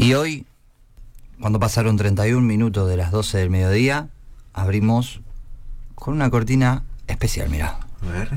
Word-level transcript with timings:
Y 0.00 0.14
hoy, 0.14 0.46
cuando 1.38 1.60
pasaron 1.60 1.98
31 1.98 2.40
minutos 2.40 2.88
de 2.88 2.96
las 2.96 3.10
12 3.10 3.36
del 3.36 3.50
mediodía, 3.50 4.08
abrimos 4.54 5.20
con 5.94 6.14
una 6.14 6.30
cortina 6.30 6.84
especial, 7.06 7.50
mirá. 7.50 7.80
A 8.02 8.06
ver. 8.10 8.30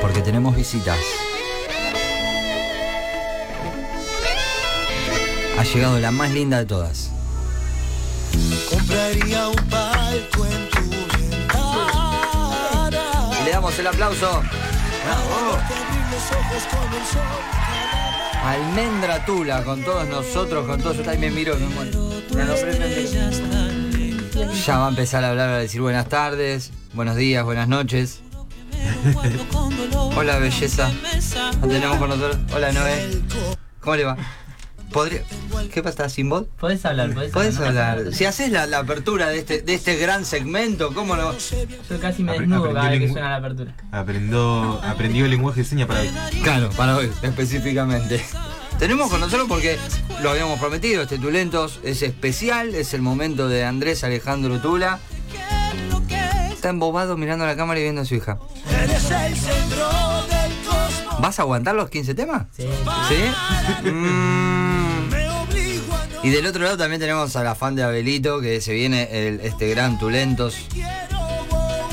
Porque 0.00 0.20
tenemos 0.22 0.56
visitas. 0.56 0.98
Ha 5.58 5.62
llegado 5.62 6.00
la 6.00 6.10
más 6.10 6.32
linda 6.32 6.58
de 6.58 6.66
todas. 6.66 7.12
Compraría 8.68 9.46
un 9.46 9.64
palco 9.68 10.44
en 10.44 10.68
tu 10.70 10.80
ventana. 11.16 11.70
Y 13.40 13.44
le 13.44 13.50
damos 13.52 13.78
el 13.78 13.86
aplauso. 13.86 14.42
Abrir 15.06 15.89
los 16.20 16.32
ojos 16.32 16.62
con 16.70 16.94
el 16.94 17.06
sol. 17.06 17.22
Almendra 18.44 19.24
Tula 19.24 19.64
con 19.64 19.82
todos 19.82 20.08
nosotros, 20.08 20.66
con 20.66 20.80
todos. 20.80 20.96
Yo 20.98 21.02
también 21.02 21.32
me 21.32 21.40
miro. 21.40 21.56
me 21.56 21.66
muero. 21.66 22.10
Ya 24.66 24.78
va 24.78 24.86
a 24.86 24.88
empezar 24.90 25.24
a 25.24 25.30
hablar, 25.30 25.50
a 25.50 25.58
decir 25.58 25.80
buenas 25.80 26.08
tardes, 26.08 26.70
buenos 26.92 27.16
días, 27.16 27.44
buenas 27.44 27.68
noches. 27.68 28.22
Hola, 30.16 30.38
belleza. 30.38 30.90
La 31.60 31.68
tenemos 31.68 31.98
con 31.98 32.08
nosotros. 32.10 32.38
Hola, 32.54 32.72
Noé. 32.72 33.22
¿Cómo 33.80 33.96
le 33.96 34.04
va? 34.04 34.16
¿Podría... 34.92 35.22
¿Qué 35.72 35.82
pasa? 35.82 36.08
¿Sin 36.08 36.28
voz? 36.28 36.46
Podés 36.58 36.84
hablar, 36.84 37.12
podés, 37.14 37.30
Podés 37.32 37.58
hablar. 37.58 38.12
Si 38.12 38.24
haces 38.24 38.50
la, 38.50 38.66
la 38.66 38.78
apertura 38.78 39.28
de 39.28 39.38
este, 39.38 39.62
de 39.62 39.74
este 39.74 39.96
gran 39.96 40.24
segmento, 40.24 40.92
¿cómo 40.94 41.14
no? 41.16 41.32
Yo 41.38 42.00
casi 42.00 42.22
me 42.24 42.32
Apre- 42.32 42.40
desnudo 42.40 42.72
cada 42.74 42.90
vez 42.90 43.00
que 43.00 43.08
suena 43.12 43.30
la 43.30 43.36
apertura. 43.36 43.74
Aprendió, 43.92 44.82
aprendió 44.82 45.24
el 45.26 45.30
lenguaje 45.30 45.60
de 45.60 45.64
señas 45.68 45.86
para 45.86 46.00
hoy. 46.00 46.10
Claro, 46.42 46.70
para 46.70 46.96
hoy, 46.96 47.10
específicamente. 47.22 48.24
Tenemos 48.78 49.10
con 49.10 49.20
nosotros 49.20 49.46
porque 49.48 49.78
lo 50.22 50.30
habíamos 50.30 50.58
prometido, 50.58 51.02
este 51.02 51.18
Tulentos 51.18 51.80
es 51.84 52.02
especial, 52.02 52.74
es 52.74 52.94
el 52.94 53.02
momento 53.02 53.46
de 53.48 53.64
Andrés 53.64 54.02
Alejandro 54.04 54.58
Tula. 54.60 54.98
Está 56.50 56.70
embobado 56.70 57.16
mirando 57.16 57.44
a 57.44 57.48
la 57.48 57.56
cámara 57.56 57.78
y 57.80 57.84
viendo 57.84 58.02
a 58.02 58.04
su 58.04 58.14
hija. 58.16 58.38
Eres 58.70 59.10
el 59.10 59.36
centro 59.36 59.88
del 60.28 60.52
cosmos. 60.66 61.20
¿Vas 61.20 61.38
a 61.38 61.42
aguantar 61.42 61.74
los 61.74 61.88
15 61.90 62.14
temas? 62.14 62.46
Sí. 62.56 62.64
¿Sí? 63.08 63.16
Mm. 63.90 64.69
Y 66.22 66.28
del 66.30 66.46
otro 66.46 66.62
lado 66.64 66.76
también 66.76 67.00
tenemos 67.00 67.34
a 67.36 67.42
la 67.42 67.54
fan 67.54 67.74
de 67.74 67.82
Abelito, 67.82 68.40
que 68.40 68.60
se 68.60 68.74
viene 68.74 69.08
el- 69.28 69.40
este 69.40 69.68
gran 69.70 69.98
Tulentos 69.98 70.54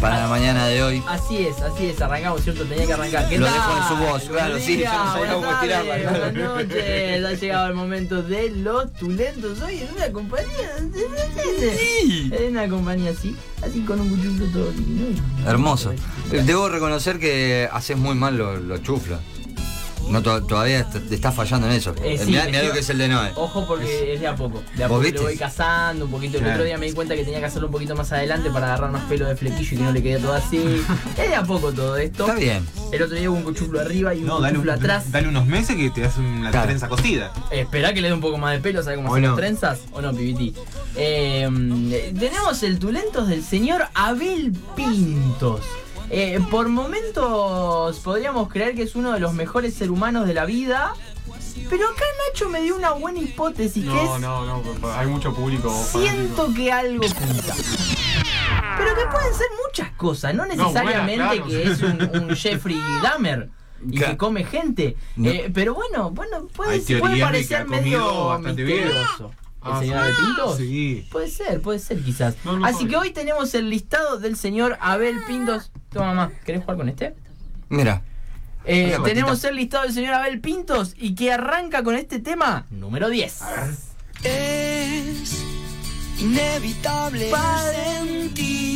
para 0.01 0.17
la 0.19 0.27
mañana 0.27 0.67
de 0.67 0.83
hoy. 0.83 1.01
Así 1.07 1.37
es, 1.47 1.61
así 1.61 1.87
es, 1.87 2.01
arrancamos, 2.01 2.43
¿cierto? 2.43 2.65
Tenía 2.65 2.85
que 2.85 2.93
arrancar. 2.93 3.29
¿Qué 3.29 3.37
Lo 3.39 3.45
tal? 3.45 3.55
dejo 3.55 3.77
en 3.77 3.87
su 3.87 3.95
voz, 4.05 4.23
claro, 4.29 4.59
sí, 4.59 4.77
yo 4.79 4.85
no 4.85 5.13
sabía 5.13 5.33
cómo 5.33 5.47
tirarla. 5.61 5.93
Buenas 6.11 6.33
noches, 6.33 7.25
ha 7.25 7.33
llegado 7.33 7.67
el 7.67 7.73
momento 7.73 8.21
de 8.21 8.49
los 8.49 8.91
tulentos. 8.93 9.61
Hoy 9.61 9.79
en 9.79 9.95
una 9.95 10.11
compañía. 10.11 10.71
En 12.31 12.47
una 12.51 12.67
compañía 12.67 13.11
así, 13.11 13.33
así 13.63 13.79
con 13.81 14.01
un 14.01 14.09
cuchillo 14.09 14.45
todo. 14.51 14.71
Hermoso. 15.47 15.93
Debo 16.31 16.67
reconocer 16.67 17.17
que 17.17 17.69
haces 17.71 17.97
muy 17.97 18.13
mal 18.15 18.37
los 18.37 18.61
los 18.61 18.83
chuflos. 18.83 19.19
No, 20.09 20.21
to- 20.21 20.43
todavía 20.43 20.89
te 20.89 20.99
te 20.99 21.15
estás 21.15 21.35
fallando 21.35 21.67
en 21.67 21.73
eso. 21.73 21.93
Eh, 22.03 22.17
sí, 22.17 22.27
mirá, 22.27 22.43
me 22.43 22.47
mirá 22.51 22.59
lo 22.59 22.65
estoy- 22.67 22.73
que 22.73 22.79
es 22.79 22.89
el 22.89 22.97
de 22.97 23.07
Noé. 23.09 23.31
Ojo 23.35 23.65
porque 23.67 24.13
es 24.13 24.19
de 24.19 24.27
a 24.27 24.35
poco. 24.35 24.63
De 24.75 24.83
a 24.83 24.87
¿Vos 24.87 24.95
poco 24.97 25.01
viste? 25.03 25.17
lo 25.19 25.23
voy 25.25 25.37
cazando 25.37 26.05
un 26.05 26.11
poquito. 26.11 26.37
El 26.37 26.43
Claro. 26.43 26.55
otro 26.55 26.65
día 26.65 26.77
me 26.77 26.85
di 26.85 26.93
cuenta 26.93 27.15
que 27.15 27.23
tenía 27.23 27.39
que 27.39 27.45
hacerlo 27.45 27.67
un 27.67 27.73
poquito 27.73 27.95
más 27.95 28.11
adelante 28.11 28.49
para 28.49 28.67
agarrar 28.67 28.91
más 28.91 29.03
pelo 29.05 29.25
de 29.27 29.35
flequillo 29.35 29.73
y 29.73 29.77
que 29.77 29.83
no 29.83 29.91
le 29.91 30.01
quede 30.03 30.19
todo 30.19 30.33
así. 30.33 30.57
es 31.17 31.29
de 31.29 31.35
a 31.35 31.43
poco 31.43 31.71
todo 31.73 31.97
esto. 31.97 32.25
Está 32.25 32.37
bien. 32.39 32.65
El 32.91 33.01
otro 33.01 33.15
día 33.17 33.29
hubo 33.29 33.37
un 33.37 33.43
cuchuflo 33.43 33.79
arriba 33.81 34.13
y 34.15 34.19
un 34.19 34.27
No, 34.27 34.39
dale, 34.39 34.53
cuchuflo 34.53 34.71
un- 34.73 34.79
atrás. 34.79 35.11
dale 35.11 35.27
unos 35.27 35.45
meses 35.45 35.75
que 35.75 35.89
te 35.89 36.01
das 36.01 36.17
una 36.17 36.51
Claro. 36.51 36.67
trenza 36.67 36.87
cosida. 36.87 37.31
Esperá 37.51 37.93
que 37.93 38.01
le 38.01 38.07
dé 38.07 38.13
un 38.13 38.21
poco 38.21 38.37
más 38.37 38.53
de 38.53 38.59
pelo, 38.59 38.81
¿sabes 38.83 38.97
cómo 38.97 39.09
O 39.09 39.13
hacen 39.13 39.23
no. 39.23 39.29
las 39.29 39.37
trenzas? 39.37 39.79
¿O 39.91 40.01
no, 40.01 40.13
pibiti? 40.13 40.53
Eh, 40.95 42.13
tenemos 42.17 42.63
el 42.63 42.79
Tulentos 42.79 43.27
del 43.27 43.43
señor 43.43 43.87
Abel 43.93 44.53
Pintos. 44.75 45.61
Eh, 46.09 46.39
por 46.49 46.69
momentos 46.69 47.99
podríamos 47.99 48.47
creer 48.49 48.75
que 48.75 48.83
es 48.83 48.95
uno 48.95 49.11
de 49.11 49.19
los 49.19 49.33
mejores 49.33 49.73
seres 49.73 49.91
humanos 49.91 50.25
de 50.27 50.33
la 50.33 50.45
vida. 50.45 50.93
Pero 51.69 51.85
acá 51.89 52.03
Nacho 52.29 52.49
me 52.49 52.61
dio 52.61 52.75
una 52.77 52.91
buena 52.91 53.19
hipótesis 53.19 53.83
que 53.83 53.89
No, 53.89 54.15
es... 54.15 54.21
no, 54.21 54.45
no, 54.45 54.91
hay 54.93 55.07
mucho 55.07 55.33
público. 55.33 55.69
Siento 55.91 56.53
que 56.53 56.71
algo 56.71 57.01
pinta. 57.01 57.55
Pero 58.77 58.95
que 58.95 59.05
pueden 59.11 59.33
ser 59.33 59.47
muchas 59.65 59.91
cosas, 59.93 60.33
no 60.33 60.45
necesariamente 60.45 61.15
claro. 61.41 61.47
que 61.47 61.63
es 61.63 61.81
un, 61.81 62.09
un 62.29 62.35
Jeffrey 62.35 62.79
Dahmer 63.03 63.49
y 63.85 63.97
Claro. 63.97 64.13
que 64.13 64.17
come 64.17 64.43
gente. 64.43 64.95
No. 65.17 65.29
Eh, 65.29 65.51
pero 65.53 65.73
bueno, 65.73 66.09
bueno, 66.11 66.47
puede, 66.47 66.83
que 66.83 66.99
parecer 66.99 67.67
medio 67.67 68.27
bastante 68.27 68.63
bien. 68.63 68.89
¿El 69.65 69.71
Ah, 69.73 69.79
señor 69.79 69.97
sí. 69.97 70.01
Abel 70.03 70.15
Pintos? 70.25 70.57
Sí. 70.57 71.07
Puede 71.11 71.29
ser, 71.29 71.61
puede 71.61 71.79
ser 71.79 72.01
quizás. 72.03 72.35
No, 72.45 72.57
no 72.57 72.65
Así 72.65 72.87
que 72.87 72.95
hoy 72.95 73.11
tenemos 73.11 73.53
el 73.55 73.69
listado 73.69 74.17
del 74.19 74.35
señor 74.37 74.77
Abel 74.79 75.17
Pintos. 75.27 75.71
Toma 75.91 76.07
mamá, 76.13 76.31
¿querés 76.45 76.61
jugar 76.61 76.77
con 76.77 76.89
este? 76.89 77.15
Mira. 77.69 78.01
Eh, 78.65 78.97
tenemos 79.03 79.43
el 79.45 79.55
listado 79.55 79.83
del 79.85 79.93
señor 79.93 80.13
Abel 80.13 80.41
Pintos 80.41 80.93
y 80.97 81.15
que 81.15 81.31
arranca 81.31 81.83
con 81.83 81.95
este 81.95 82.19
tema 82.19 82.65
número 82.69 83.09
10. 83.09 83.41
Es 84.23 85.43
inevitable 86.19 87.31
sentir. 87.73 88.66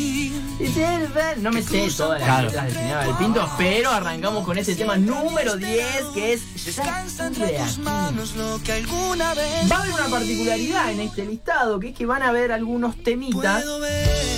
No 1.37 1.51
me 1.51 1.63
sé 1.63 1.89
todas 1.97 2.21
las 2.21 2.43
letras 2.43 2.65
del 2.65 2.73
señor 2.75 2.97
Abel 2.99 3.15
Pintos, 3.15 3.49
pero 3.57 3.89
arrancamos 3.89 4.45
con 4.45 4.57
este 4.59 4.75
tema 4.75 4.95
número 4.95 5.57
10 5.57 6.03
que 6.13 6.33
es 6.33 6.65
Descansa 6.65 7.27
entre 7.27 7.57
tus 7.57 7.79
manos 7.79 8.35
lo 8.35 8.59
que 8.63 8.73
alguna 8.73 9.33
vez 9.33 9.71
Va 9.71 9.77
a 9.77 9.79
haber 9.81 9.93
una 9.93 10.07
particularidad 10.09 10.91
en 10.91 10.99
este 10.99 11.25
listado, 11.25 11.79
que 11.79 11.89
es 11.89 11.95
que 11.97 12.05
van 12.05 12.21
a 12.21 12.29
haber 12.29 12.51
algunos 12.51 12.95
temitas 13.03 13.63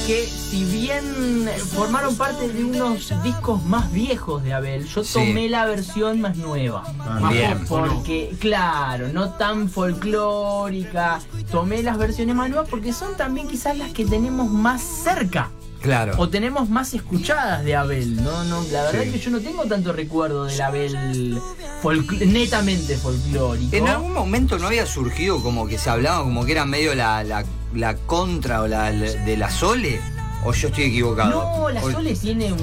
que 0.08 0.26
si 0.26 0.64
bien 0.66 1.50
formaron 1.76 2.16
parte 2.16 2.48
de 2.48 2.64
unos 2.64 3.12
discos 3.24 3.62
más 3.66 3.92
viejos 3.92 4.44
de 4.44 4.54
Abel, 4.54 4.88
yo 4.88 5.04
Sí. 5.04 5.14
tomé 5.16 5.50
la 5.50 5.66
versión 5.66 6.22
más 6.22 6.38
nueva. 6.38 6.84
Más 7.20 7.34
Bien. 7.34 7.66
¿o 7.70 7.82
no? 7.86 7.94
Porque, 7.96 8.34
claro, 8.40 9.10
no 9.10 9.32
tan 9.32 9.70
folclórica. 9.70 11.20
Tomé 11.52 11.84
las 11.84 11.98
versiones 11.98 12.36
más 12.36 12.50
nuevas 12.50 12.70
porque 12.70 12.94
son 12.94 13.16
también 13.18 13.48
quizás 13.50 13.78
las 13.78 13.92
que 13.92 14.06
tenemos 14.06 14.50
más 14.50 14.82
cerca. 14.82 15.50
Claro. 15.84 16.14
O 16.18 16.30
tenemos 16.30 16.70
más 16.70 16.94
escuchadas 16.94 17.64
de 17.66 17.76
Abel. 17.76 18.24
No, 18.24 18.44
no, 18.46 18.64
la 18.72 18.84
verdad 18.84 19.02
Sí. 19.02 19.08
es 19.10 19.14
que 19.14 19.20
yo 19.20 19.32
no 19.32 19.40
tengo 19.42 19.66
tanto 19.66 19.92
recuerdo 19.92 20.46
del 20.46 20.62
Abel 20.62 21.40
folcl- 21.84 22.26
netamente 22.26 22.96
folclórico. 22.98 23.76
En 23.76 23.88
algún 23.90 24.14
momento 24.14 24.58
no 24.58 24.68
había 24.68 24.86
surgido 24.86 25.44
como 25.44 25.68
que 25.68 25.78
se 25.78 25.90
hablaba 25.90 26.24
como 26.24 26.46
que 26.46 26.54
era 26.54 26.64
medio 26.66 26.96
la, 26.96 27.24
la, 27.26 27.44
la 27.76 27.96
contra 27.98 28.62
o 28.62 28.68
la 28.68 28.92
de 28.92 29.36
la 29.38 29.50
Sole. 29.52 30.00
¿O 30.46 30.52
yo 30.54 30.68
estoy 30.68 30.86
equivocado? 30.86 31.30
No, 31.32 31.70
la 31.70 31.82
O- 31.84 31.92
Sole 31.92 32.16
tiene 32.16 32.52
un- 32.52 32.62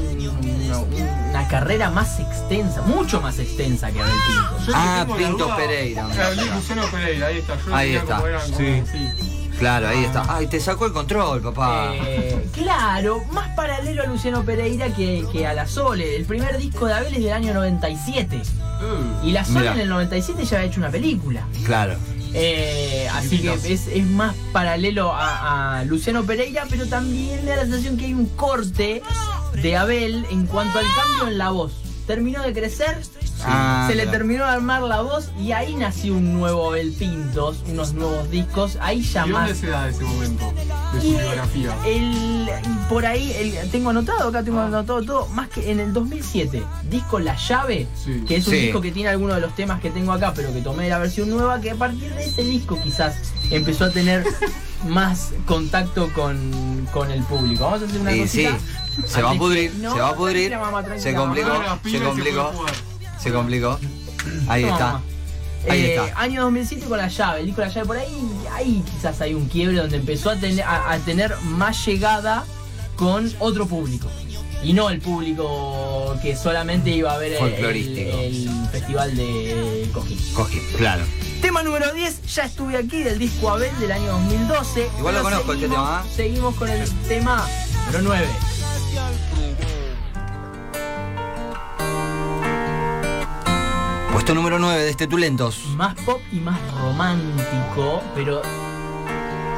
una, 0.66 0.78
una 1.31 1.48
carrera 1.48 1.91
más 1.91 2.20
extensa, 2.20 2.82
mucho 2.82 3.20
más 3.22 3.38
extensa 3.38 3.91
que 3.91 4.00
Abel 4.00 4.12
Pinto. 4.26 4.66
Yo 4.66 4.72
Ah, 4.76 5.06
la 5.08 5.16
Pinto 5.16 5.56
Pereira. 5.56 6.08
Claro, 6.12 6.34
Luciano 6.54 6.82
Pereira, 6.91 7.26
ahí 7.28 7.38
está. 7.38 7.56
Yo 7.66 7.75
Ahí 7.75 7.94
está. 7.97 8.16
como 8.16 8.26
eran 8.28 8.42
como- 8.50 8.58
Sí. 8.58 8.82
Claro, 9.60 9.88
ahí 9.88 10.04
está. 10.04 10.25
Ay, 10.28 10.47
te 10.47 10.59
sacó 10.59 10.87
el 10.87 10.93
control, 10.93 11.41
papá. 11.43 11.93
Eh, 11.94 12.47
claro, 12.54 13.22
más 13.31 13.54
paralelo 13.54 14.03
a 14.03 14.06
Luciano 14.06 14.43
Pereira 14.43 14.93
que, 14.94 15.25
que 15.31 15.47
a 15.47 15.53
la 15.53 15.66
Sole. 15.69 16.16
El 16.16 16.25
primer 16.25 16.56
disco 16.59 16.87
de 16.87 16.94
Abel 16.94 17.15
es 17.15 17.22
del 17.22 17.32
año 17.34 17.53
97. 17.54 18.41
Uh, 18.43 19.26
Y 19.26 19.32
la 19.32 19.44
Sole 19.44 19.60
Mirá. 19.60 19.72
en 19.75 19.81
el 19.81 19.88
97 19.91 20.44
ya 20.47 20.56
había 20.56 20.69
hecho 20.70 20.81
una 20.81 20.91
película. 20.91 21.47
Claro. 21.66 21.94
Eh, 22.32 23.06
así 23.12 23.41
que 23.43 23.53
es, 23.53 23.87
es 23.88 24.06
más 24.06 24.34
paralelo 24.53 25.12
a, 25.12 25.81
a 25.81 25.84
Luciano 25.84 26.25
Pereira, 26.25 26.65
pero 26.70 26.87
también 26.87 27.44
me 27.44 27.50
da 27.50 27.56
la 27.56 27.62
sensación 27.65 27.99
que 27.99 28.06
hay 28.06 28.15
un 28.15 28.26
corte 28.37 29.03
de 29.60 29.76
Abel 29.76 30.25
en 30.31 30.47
cuanto 30.47 30.78
al 30.78 30.87
cambio 30.97 31.28
en 31.28 31.37
la 31.38 31.50
voz. 31.50 31.72
Terminó 32.06 32.43
de 32.43 32.53
crecer, 32.54 32.99
Ah, 33.46 33.86
se 33.88 33.94
le 33.94 34.02
claro. 34.04 34.18
terminó 34.18 34.44
de 34.44 34.50
armar 34.50 34.82
la 34.82 35.00
voz 35.00 35.31
y 35.40 35.52
ahí 35.52 35.75
nació 35.75 36.14
un 36.14 36.34
nuevo 36.34 36.69
Abel 36.69 36.92
Pintos, 36.92 37.62
unos 37.69 37.92
nuevos 37.94 38.31
discos. 38.31 38.76
Ahí 38.81 39.02
ya 39.02 39.26
¿Y 39.26 39.31
más. 39.31 39.46
dónde 39.48 39.60
se 39.60 39.66
da 39.69 39.88
ese 39.88 40.02
momento 40.04 40.52
de 40.94 41.00
su 41.00 41.06
Y 41.06 41.10
biografía? 41.12 41.76
el, 41.87 42.48
por 42.88 43.06
ahí, 43.06 43.32
el- 43.32 43.70
tengo 43.70 43.90
anotado, 43.90 44.28
acá 44.28 44.42
tengo 44.42 44.60
anotado 44.60 45.02
todo, 45.02 45.26
más 45.28 45.48
que 45.48 45.70
en 45.70 45.81
el 45.81 45.92
2007, 45.92 46.62
disco 46.90 47.19
La 47.19 47.37
Llave, 47.37 47.87
Sí. 48.04 48.25
que 48.26 48.37
es 48.37 48.46
un 48.46 48.54
Sí. 48.54 48.60
disco 48.60 48.81
que 48.81 48.92
tiene 48.92 49.08
algunos 49.10 49.37
de 49.37 49.40
los 49.43 49.54
temas 49.54 49.81
que 49.81 49.90
tengo 49.90 50.12
acá, 50.12 50.32
pero 50.34 50.52
que 50.52 50.60
tomé 50.60 50.84
de 50.84 50.90
la 50.90 50.98
versión 50.98 51.31
nueva, 51.31 51.60
que 51.60 51.70
a 51.70 51.76
partir 51.76 52.12
de 52.14 52.25
ese 52.25 52.43
disco 52.43 52.78
quizás 52.82 53.14
empezó 53.50 53.84
a 53.86 53.90
tener 53.90 54.25
más 54.88 55.32
contacto 55.46 56.10
con, 56.14 56.86
con 56.93 57.10
el 57.10 57.22
público. 57.25 57.64
Vamos 57.64 57.82
a 57.82 57.86
hacer 57.86 58.00
una 58.00 58.16
cosita. 58.16 58.56
se 59.06 59.22
va 59.22 59.31
a 59.31 59.34
pudrir, 59.34 59.72
no, 59.76 59.93
se 59.94 60.00
va 60.00 60.08
a 60.10 60.14
pudrir. 60.14 60.52
Se 60.96 61.14
complicó, 61.14 61.50
se 61.84 62.00
complicó. 62.00 62.52
Se 63.22 63.32
complicó. 63.32 63.78
Ahí 64.49 64.64
está. 64.64 65.00
Ahí 65.69 65.81
Eh, 65.82 65.94
está. 65.96 66.20
Año 66.20 66.43
2007 66.43 66.87
con 66.87 66.99
la 66.99 67.08
llave, 67.08 67.40
el 67.40 67.46
disco 67.46 67.61
la 67.61 67.69
llave 67.69 67.87
por 67.87 67.96
ahí, 67.99 68.31
ahí 68.55 68.82
quizás 68.94 69.20
hay 69.20 69.34
un 69.34 69.46
quiebre 69.49 69.76
donde 69.76 69.96
empezó 69.99 70.31
a 70.31 70.37
tener, 70.37 70.64
a, 70.64 70.93
a 70.93 70.99
tener 70.99 71.37
más 71.43 71.84
llegada 71.87 72.44
con 72.96 73.31
otro 73.40 73.67
público. 73.67 74.08
y 74.62 74.75
no 74.75 74.90
el 74.90 75.00
público 75.00 76.14
que 76.20 76.37
solamente 76.37 76.90
iba 76.90 77.12
a 77.14 77.17
ver 77.19 77.32
el, 77.32 78.50
festival 78.70 79.17
de 79.17 79.88
Cojín. 79.93 80.19
Cogí, 80.34 80.61
claro. 80.76 81.02
Tema 81.40 81.62
número 81.62 81.93
10, 81.94 82.22
ya 82.34 82.44
estuve 82.44 82.76
aquí 82.76 83.02
del 83.02 83.19
disco 83.19 83.49
Abel 83.50 83.70
del 83.81 83.90
año 83.93 84.12
2012. 84.12 84.88
Igual 84.99 85.14
lo 85.14 85.22
conozco 85.22 85.52
este 85.55 85.67
seguimos- 85.67 85.87
tema, 85.88 86.05
¿eh? 86.06 86.12
Seguimos 86.14 86.55
con 86.56 86.69
el 86.69 86.90
tema 87.08 87.46
número 87.87 88.02
9. 88.02 88.26
Puesto 94.31 94.43
número 94.44 94.61
9 94.61 94.85
de 94.85 94.91
este 94.91 95.09
Tulentos. 95.09 95.59
Más 95.75 95.97
pop 96.03 96.21
y 96.31 96.37
más 96.37 96.56
romántico, 96.81 98.00
pero 98.15 98.43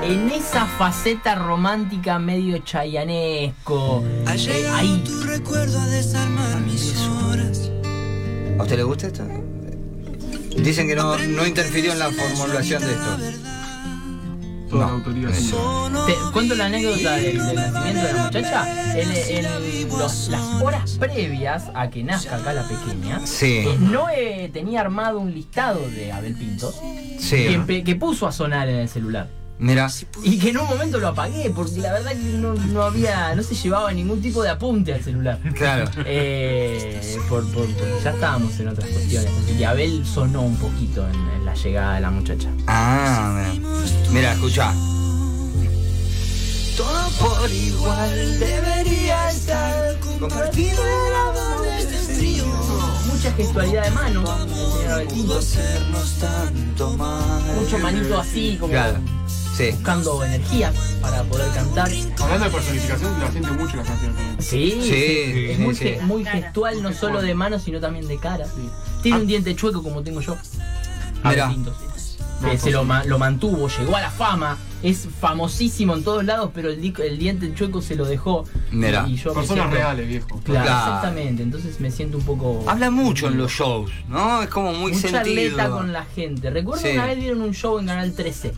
en 0.02 0.30
esa 0.30 0.64
faceta 0.64 1.34
romántica 1.34 2.18
medio 2.18 2.56
chayanesco. 2.56 4.02
eh, 4.24 4.68
ahí. 4.72 5.04
Tu 5.04 5.20
recuerdo 5.24 5.78
a 5.78 5.86
desarmar 5.88 6.58
mis 6.62 6.96
horas. 7.06 7.70
¿A 8.58 8.62
usted 8.62 8.76
le 8.78 8.82
gusta 8.84 9.08
esto? 9.08 9.24
Dicen 10.56 10.88
que 10.88 10.96
no, 10.96 11.18
no 11.18 11.46
interfirió 11.46 11.92
en 11.92 11.98
la 11.98 12.10
formulación 12.10 12.80
de 12.80 12.92
esto. 12.92 13.18
Toda 14.72 14.86
No, 14.86 14.90
la 14.90 14.96
autoría. 14.96 15.28
Te 16.06 16.14
cuento 16.32 16.54
la 16.54 16.64
anécdota 16.66 17.16
del, 17.16 17.36
del 17.38 17.56
nacimiento 17.56 18.02
de 18.06 18.12
la 18.14 18.24
muchacha. 18.24 18.68
Los- 19.98 20.28
las 20.28 20.62
horas 20.62 20.96
previas 20.98 21.64
a 21.74 21.90
que 21.90 22.02
nazca 22.02 22.36
acá 22.36 22.54
la 22.54 22.66
pequeña, 22.66 23.20
Sí, 23.26 23.64
eh, 23.66 23.76
Noé 23.78 24.50
tenía 24.52 24.80
armado 24.80 25.20
un 25.20 25.32
listado 25.34 25.78
de 25.90 26.10
Abel 26.10 26.34
sí. 27.20 27.36
empe- 27.50 27.84
que 27.84 27.94
puso 27.96 28.26
a 28.26 28.32
sonar 28.32 28.68
en 28.70 28.76
el 28.76 28.88
celular. 28.88 29.28
Mira, 29.62 29.88
Y 30.24 30.38
que 30.40 30.50
en 30.50 30.56
un 30.58 30.66
momento 30.66 30.98
lo 30.98 31.06
apagué 31.06 31.48
porque 31.54 31.78
la 31.78 31.92
verdad 31.92 32.10
que 32.10 32.16
no, 32.36 32.52
no 32.54 32.82
había, 32.82 33.32
no 33.36 33.44
se 33.44 33.54
llevaba 33.54 33.92
ningún 33.92 34.20
tipo 34.20 34.42
de 34.42 34.50
apunte 34.50 34.92
al 34.92 35.04
celular. 35.04 35.38
claro. 35.54 35.88
Eh, 36.04 37.00
por, 37.28 37.44
por- 37.52 37.66
porque 37.66 38.00
ya 38.02 38.10
estábamos 38.10 38.58
en 38.58 38.66
otras 38.68 38.88
cuestiones. 38.90 39.30
Así 39.44 39.56
que 39.56 39.64
Abel 39.64 40.04
sonó 40.04 40.42
un 40.42 40.56
poquito 40.56 41.06
en, 41.08 41.14
en 41.14 41.44
la 41.44 41.54
llegada 41.54 41.94
de 41.94 42.00
la 42.00 42.10
muchacha. 42.10 42.48
Ah, 42.66 43.52
mira. 43.54 43.68
Mira, 44.10 44.32
escucha. 44.32 44.72
Todo 46.76 47.08
por 47.20 47.48
igual 47.50 48.38
debería 48.40 49.30
estar 49.30 49.96
compartido 50.00 50.82
el 50.82 51.12
lado 51.12 51.62
de 51.62 51.78
este 51.78 52.14
frío. 52.14 52.44
Mucha 53.12 53.32
gestualidad 53.34 53.84
de 53.84 53.90
mano. 53.92 54.24
Mucho 57.60 57.78
manito 57.78 58.18
así, 58.18 58.56
como 58.58 58.72
Claro. 58.72 58.98
Sí. 59.56 59.70
buscando 59.72 60.24
energía 60.24 60.72
para 61.00 61.22
poder 61.24 61.50
cantar. 61.52 61.90
Hablando 62.20 62.44
de 62.46 62.50
personificación, 62.50 63.20
la 63.20 63.30
siente 63.30 63.50
mucho 63.52 63.76
las 63.76 63.86
canciones 63.86 64.16
también. 64.16 64.42
Sí, 64.42 64.78
Sí, 64.82 64.92
es 65.50 65.56
sí, 65.56 65.62
muy, 65.62 65.74
ge- 65.76 66.00
muy 66.02 66.24
gestual, 66.24 66.82
no 66.82 66.92
solo 66.92 67.20
de 67.20 67.34
mano, 67.34 67.58
sino 67.58 67.78
también 67.80 68.08
de 68.08 68.18
cara. 68.18 68.46
Tiene 69.02 69.18
un 69.18 69.26
diente 69.26 69.54
chueco 69.54 69.82
como 69.82 70.02
tengo 70.02 70.20
yo. 70.20 70.36
Mira. 71.24 71.44
Abel 71.46 71.54
Pintos. 71.56 71.76
Eh, 72.50 72.58
se 72.58 72.72
lo, 72.72 72.82
ma- 72.82 73.04
lo 73.04 73.20
mantuvo, 73.20 73.68
llegó 73.68 73.94
a 73.94 74.00
la 74.00 74.10
fama, 74.10 74.58
es 74.82 75.06
famosísimo 75.20 75.94
en 75.94 76.02
todos 76.02 76.24
lados, 76.24 76.50
pero 76.52 76.70
el, 76.70 76.80
di- 76.80 76.92
el 77.00 77.16
diente 77.16 77.54
chueco 77.54 77.80
se 77.80 77.94
lo 77.94 78.04
dejó. 78.04 78.44
Mira. 78.72 79.06
Y, 79.06 79.14
yo 79.14 79.32
Personas 79.32 79.66
siento- 79.66 79.76
reales, 79.76 80.08
viejo. 80.08 80.26
Claro, 80.42 80.64
Claro. 80.66 80.86
exactamente. 80.96 81.42
Entonces 81.44 81.78
me 81.78 81.92
siento 81.92 82.16
un 82.18 82.24
poco. 82.24 82.64
Habla 82.66 82.90
mucho 82.90 83.28
en 83.28 83.38
los 83.38 83.52
shows, 83.52 83.92
¿no? 84.08 84.42
Es 84.42 84.48
como 84.48 84.72
muy 84.72 84.90
mucha 84.90 85.08
sentido. 85.08 85.20
atleta 85.20 85.70
con 85.70 85.92
la 85.92 86.04
gente. 86.04 86.50
Recuerdo 86.50 86.82
Sí. 86.82 86.88
una 86.94 87.06
vez 87.06 87.18
dieron 87.20 87.42
un 87.42 87.52
show 87.54 87.78
en 87.78 87.86
Canal 87.86 88.12
13, 88.12 88.52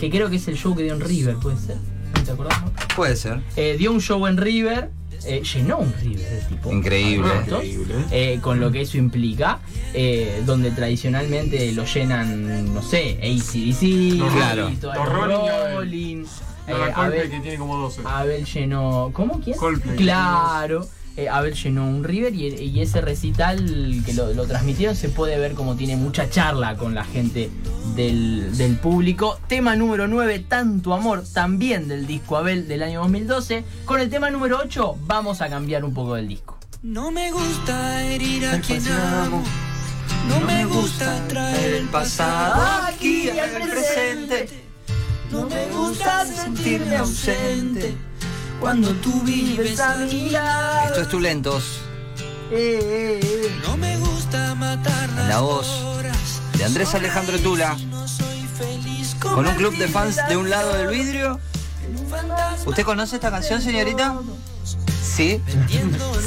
que 0.00 0.10
creo 0.10 0.30
que 0.30 0.36
es 0.36 0.48
el 0.48 0.56
show 0.56 0.74
que 0.74 0.82
dio 0.82 0.94
en 0.94 1.00
River, 1.00 1.36
puede 1.36 1.56
ser. 1.58 1.76
¿No 2.14 2.22
te 2.24 2.30
acordás? 2.32 2.62
no? 2.62 2.72
Puede 2.96 3.16
ser. 3.16 3.40
Eh, 3.56 3.76
dio 3.78 3.92
un 3.92 4.00
show 4.00 4.26
en 4.26 4.36
River, 4.36 4.90
eh, 5.24 5.42
llenó 5.42 5.78
un 5.78 5.92
River 6.00 6.32
el 6.32 6.46
tipo. 6.48 6.72
Increíble. 6.72 7.28
¿Momentos? 7.28 7.64
Increíble. 7.64 7.94
Eh, 8.10 8.38
con 8.42 8.58
lo 8.60 8.72
que 8.72 8.80
eso 8.82 8.96
implica, 8.98 9.58
eh, 9.94 10.42
donde 10.46 10.70
tradicionalmente 10.70 11.70
lo 11.72 11.84
llenan, 11.84 12.72
no 12.74 12.82
sé, 12.82 13.18
ACDC, 13.22 14.18
Los 14.18 14.32
Claro. 14.32 14.70
Rolling 15.04 16.24
eh, 16.66 16.72
Abel- 16.94 17.30
que 17.30 17.40
tiene 17.40 17.58
como 17.58 17.76
12. 17.78 18.02
Abel 18.04 18.44
llenó. 18.44 19.10
¿Cómo? 19.12 19.40
¿Quién? 19.40 19.56
Coldplay. 19.56 19.96
Claro. 19.96 20.86
Eh, 21.16 21.28
Abel 21.28 21.54
llenó 21.54 21.88
un 21.88 22.04
River 22.04 22.34
y, 22.34 22.46
y 22.46 22.80
ese 22.80 23.00
recital 23.00 24.02
que 24.06 24.14
lo, 24.14 24.32
lo 24.32 24.46
transmitieron 24.46 24.94
se 24.94 25.08
puede 25.08 25.38
ver 25.38 25.54
como 25.54 25.74
tiene 25.74 25.96
mucha 25.96 26.30
charla 26.30 26.76
con 26.76 26.94
la 26.94 27.04
gente 27.04 27.50
del, 27.96 28.56
del 28.56 28.76
público. 28.76 29.38
Tema 29.48 29.76
número 29.76 30.06
9, 30.06 30.38
Tanto 30.48 30.94
Amor, 30.94 31.24
también 31.32 31.88
del 31.88 32.06
disco 32.06 32.36
Abel 32.36 32.68
del 32.68 32.82
año 32.82 33.00
2012. 33.00 33.64
Con 33.84 34.00
el 34.00 34.08
tema 34.08 34.30
número 34.30 34.60
8 34.62 34.96
vamos 35.06 35.40
a 35.42 35.48
cambiar 35.48 35.84
un 35.84 35.92
poco 35.92 36.14
del 36.14 36.28
disco. 36.28 36.58
No 36.82 37.10
me 37.10 37.30
gusta 37.32 38.04
herir 38.06 38.46
a 38.46 38.60
quien 38.60 38.86
amo. 38.88 39.42
No 40.28 40.40
me 40.40 40.64
gusta 40.64 41.26
traer 41.28 41.74
el 41.74 41.88
pasado 41.88 42.86
aquí 42.86 43.28
al 43.30 43.50
presente. 43.68 44.48
No 45.30 45.46
me 45.46 45.66
gusta 45.68 46.24
sentirme 46.24 46.96
ausente 46.96 47.94
cuando 48.60 48.92
tú 48.96 49.22
vives 49.22 49.80
a 49.80 49.96
mi 49.96 50.30
lado. 50.30 50.88
Esto 50.88 51.00
es 51.00 51.08
Tulentos, 51.08 51.80
No 53.66 53.76
me 53.76 53.96
gusta 53.96 54.54
matar 54.54 55.08
En 55.08 55.28
la 55.28 55.40
voz 55.40 55.68
de 56.58 56.64
Andrés 56.64 56.94
Alejandro 56.94 57.38
Tula, 57.38 57.76
con 59.20 59.46
un 59.46 59.54
club 59.54 59.76
de 59.78 59.88
fans 59.88 60.18
de 60.28 60.36
un 60.36 60.50
lado 60.50 60.74
del 60.74 60.88
vidrio. 60.88 61.40
¿Usted 62.66 62.84
conoce 62.84 63.16
esta 63.16 63.30
canción, 63.30 63.62
señorita? 63.62 64.18
Sí. 65.02 65.40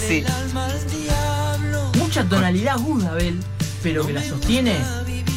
Sí. 0.08 0.20
el 0.20 0.28
alma 0.28 0.66
al 0.66 0.90
diablo. 0.90 1.92
Mucha 2.00 2.24
tonalidad 2.26 2.74
aguda, 2.76 3.12
Abel, 3.12 3.40
pero 3.84 4.06
que 4.08 4.14
la 4.14 4.24
sostiene. 4.24 4.78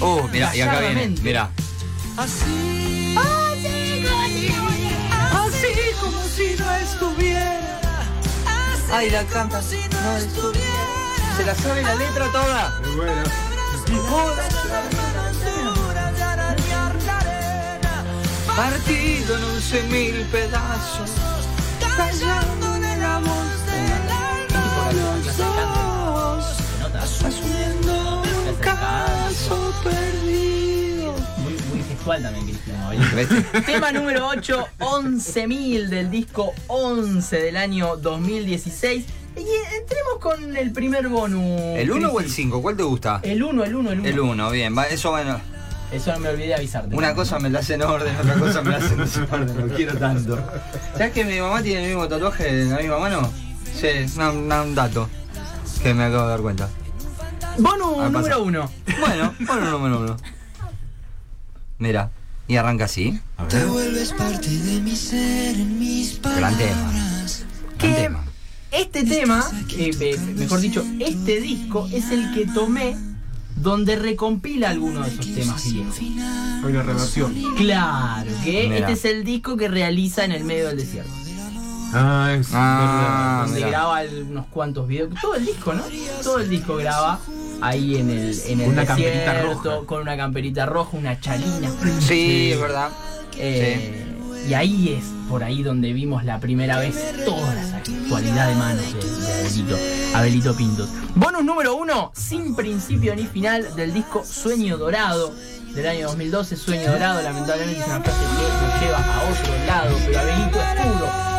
Uh, 0.01 0.29
mira, 0.33 0.57
y 0.57 0.63
acá 0.63 0.81
viene, 0.81 1.15
mira. 1.23 1.51
Así. 2.17 2.96
Como 6.01 6.23
si 6.25 6.57
no 6.59 6.75
estuviera. 6.77 7.81
Así 8.47 8.93
Ay, 8.93 9.11
la 9.11 9.21
como 9.23 9.33
canta. 9.33 9.63
si 9.63 9.77
no 9.89 10.17
estuviera. 10.17 10.67
¿Se 11.37 11.45
la 11.45 11.55
sabe 11.55 11.83
la 11.83 11.95
letra 11.95 12.31
toda? 12.33 12.81
Muy 12.81 12.97
bueno. 12.97 13.23
Partido 18.57 19.37
en 19.37 19.45
once 19.45 19.83
mil 19.85 20.15
pedazos. 20.33 21.11
Callando 21.97 22.73
de 22.81 22.97
la 22.97 23.19
voz 23.19 23.67
del 23.67 24.11
alma 24.11 24.93
los 24.93 25.37
dos. 25.37 26.45
Asumiendo 27.27 28.23
un 28.23 28.55
caso 28.61 29.75
perdido. 29.85 30.26
Gestual 32.07 32.23
también, 32.23 32.47
Cristina. 32.47 33.63
Tema 33.67 33.91
número 33.91 34.29
8, 34.29 34.69
11.000 34.79 35.89
del 35.89 36.09
disco 36.11 36.53
11 36.69 37.37
del 37.41 37.57
año 37.57 37.97
2016. 37.97 39.05
Y 39.37 39.41
eh, 39.41 39.45
entremos 39.81 40.19
con 40.21 40.57
el 40.57 40.71
primer 40.73 41.09
bonus. 41.09 41.43
¿El 41.77 41.91
1 41.91 42.09
o 42.09 42.21
el 42.21 42.27
Cristi. 42.27 42.43
5? 42.45 42.63
¿Cuál 42.63 42.77
te 42.77 42.85
gusta? 42.85 43.19
El 43.25 43.43
1, 43.43 43.65
el 43.65 43.75
1, 43.75 43.91
el 43.93 44.01
1. 44.01 44.09
El 44.09 44.21
1, 44.21 44.51
bien. 44.51 44.79
va, 44.79 44.85
Eso 44.85 45.11
bueno. 45.11 45.41
Eso 45.91 46.13
no 46.13 46.19
me 46.21 46.29
olvidé 46.29 46.47
de 46.49 46.55
avisarte. 46.55 46.95
Una 46.95 47.13
cosa 47.15 47.39
me 47.41 47.51
la 47.51 47.59
hace 47.59 47.75
en 47.75 47.83
orden, 47.83 48.15
otra 48.17 48.35
cosa 48.35 48.63
me 48.63 48.71
la 48.71 48.77
hace 48.79 48.95
en 48.95 48.99
desorden. 49.01 49.69
Lo 49.69 49.75
quiero 49.75 49.97
tanto. 49.99 50.39
¿Sabes 50.93 51.13
que 51.13 51.25
mi 51.25 51.41
mamá 51.41 51.61
tiene 51.63 51.83
el 51.83 51.89
mismo 51.89 52.07
tatuaje 52.09 52.49
en 52.63 52.71
la 52.71 52.79
misma 52.79 52.99
mano? 52.99 53.33
Sí, 53.75 53.89
una- 54.17 54.31
una- 54.31 54.63
un 54.63 54.75
dato 54.77 55.09
que 55.83 55.93
me 55.95 56.05
acabo 56.05 56.25
de 56.25 56.29
dar 56.31 56.41
cuenta. 56.41 56.69
Bonus 57.59 57.97
Ah, 58.01 58.09
número 58.11 58.43
1. 58.43 58.71
Bueno, 59.01 59.35
bueno, 59.41 59.71
número 59.71 60.01
uno. 60.01 60.17
Mira, 61.79 62.11
y 62.49 62.57
arranca 62.57 62.85
así. 62.87 63.21
A 63.37 63.47
Te 63.49 63.65
vuelves 63.65 64.13
parte 64.13 64.49
de 64.49 64.81
mi 64.81 64.97
ser 64.97 65.57
en 65.57 65.79
mis 65.79 66.21
Gran 66.23 66.57
tema. 66.57 66.93
Gran. 67.79 68.27
Este 68.73 69.05
tema, 69.05 69.45
eh, 69.79 69.91
eh, 70.01 70.19
mejor 70.35 70.61
dicho, 70.61 70.85
este 70.99 71.41
disco 71.41 71.89
es 71.93 72.11
el 72.11 72.35
que 72.35 72.47
tomé 72.47 72.97
donde 73.57 73.97
recompila 73.97 74.71
algunos 74.71 75.07
de 75.07 75.13
esos 75.13 75.35
temas 75.35 75.73
viejos. 75.73 75.99
Hay 75.99 76.73
una 76.73 76.83
reversión. 76.83 77.35
Claro, 77.57 78.31
que 78.45 78.69
Mira. 78.69 78.79
este 78.79 78.93
es 78.93 79.05
el 79.05 79.25
disco 79.25 79.57
que 79.57 79.69
realiza 79.69 80.25
en 80.25 80.33
el 80.33 80.45
medio 80.45 80.69
del 80.69 80.79
desierto. 80.79 81.11
Ah, 81.99 82.37
es 82.39 82.49
Ah, 82.53 83.43
donde 83.47 83.57
mira. 83.61 83.71
graba 83.71 84.03
el- 84.03 84.23
unos 84.25 84.47
cuantos 84.47 84.87
videos. 84.87 85.11
Todo 85.21 85.35
el 85.37 85.47
disco, 85.47 85.73
¿no? 85.73 85.83
Todo 86.23 86.41
el 86.41 86.49
disco 86.51 86.77
graba 86.77 87.19
ahí 87.63 87.97
en 87.97 88.11
el, 88.11 88.39
en 88.47 88.61
el 88.61 88.69
Una 88.69 88.85
camperita 88.85 89.43
roja. 89.43 89.79
con 89.87 90.03
una 90.03 90.17
camperita 90.17 90.67
roja, 90.67 90.97
una 90.97 91.19
chalina. 91.21 91.71
Sí, 92.01 92.53
es 92.53 92.61
verdad. 92.61 92.91
Eh, 93.39 94.03
Y 94.49 94.55
ahí 94.55 94.93
es 94.97 95.05
por 95.29 95.43
ahí 95.43 95.65
donde 95.65 95.93
vimos 95.93 96.23
la 96.25 96.39
primera 96.39 96.79
vez 96.79 96.95
toda 97.25 97.61
esa 97.61 97.79
actualidad 97.79 98.47
de 98.49 98.55
manos 98.55 98.95
de, 98.95 99.01
de 99.01 99.41
Abelito, 99.43 99.77
Abelito 100.15 100.57
Pintos. 100.57 100.89
Bonus 101.17 101.45
número 101.45 101.75
uno, 101.75 102.13
sin 102.15 102.55
principio 102.55 103.17
ni 103.17 103.27
final, 103.27 103.75
del 103.75 103.93
disco 103.93 104.23
Sueño 104.25 104.77
Dorado 104.79 105.35
del 105.75 105.87
año 105.89 106.07
2012. 106.07 106.57
Sueño 106.57 106.93
Dorado, 106.93 107.23
lamentablemente 107.23 107.81
es 107.81 107.87
una 107.89 108.01
frase 108.01 108.21
que 108.21 108.67
nos 108.67 108.81
lleva 108.83 108.99
a 108.99 109.23
otro 109.33 109.67
lado, 109.67 109.97
pero 110.07 110.21
Abelito 110.21 110.59
es 110.63 110.81
puro. 110.87 111.36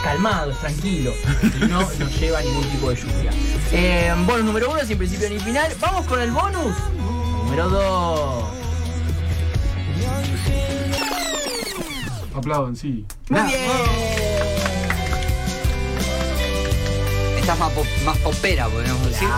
Es, 0.00 0.06
es- 0.06 0.06
es- 0.06 0.10
calmado, 0.10 0.50
es 0.52 0.58
tranquilo 0.58 1.12
y 1.60 1.64
no 1.66 1.80
nos 1.80 2.20
lleva 2.20 2.38
a 2.38 2.42
ningún 2.42 2.64
tipo 2.70 2.90
de 2.90 2.96
lluvia. 2.96 3.30
Eh, 3.72 4.12
bonus 4.26 4.44
número 4.44 4.70
uno, 4.70 4.80
sin 4.86 4.98
principio 4.98 5.28
ni 5.30 5.38
final. 5.38 5.72
Vamos 5.80 6.06
con 6.06 6.20
el 6.20 6.30
bonus 6.30 6.74
número 7.44 7.68
dos. 7.68 8.44
Aplauden, 12.34 12.76
sí. 12.76 13.04
Muy 13.28 13.40
bien. 13.42 13.60
Estás 17.38 17.58
más, 17.58 17.72
más 18.04 18.16
popera, 18.18 18.68
podríamos 18.68 19.04
decir. 19.06 19.28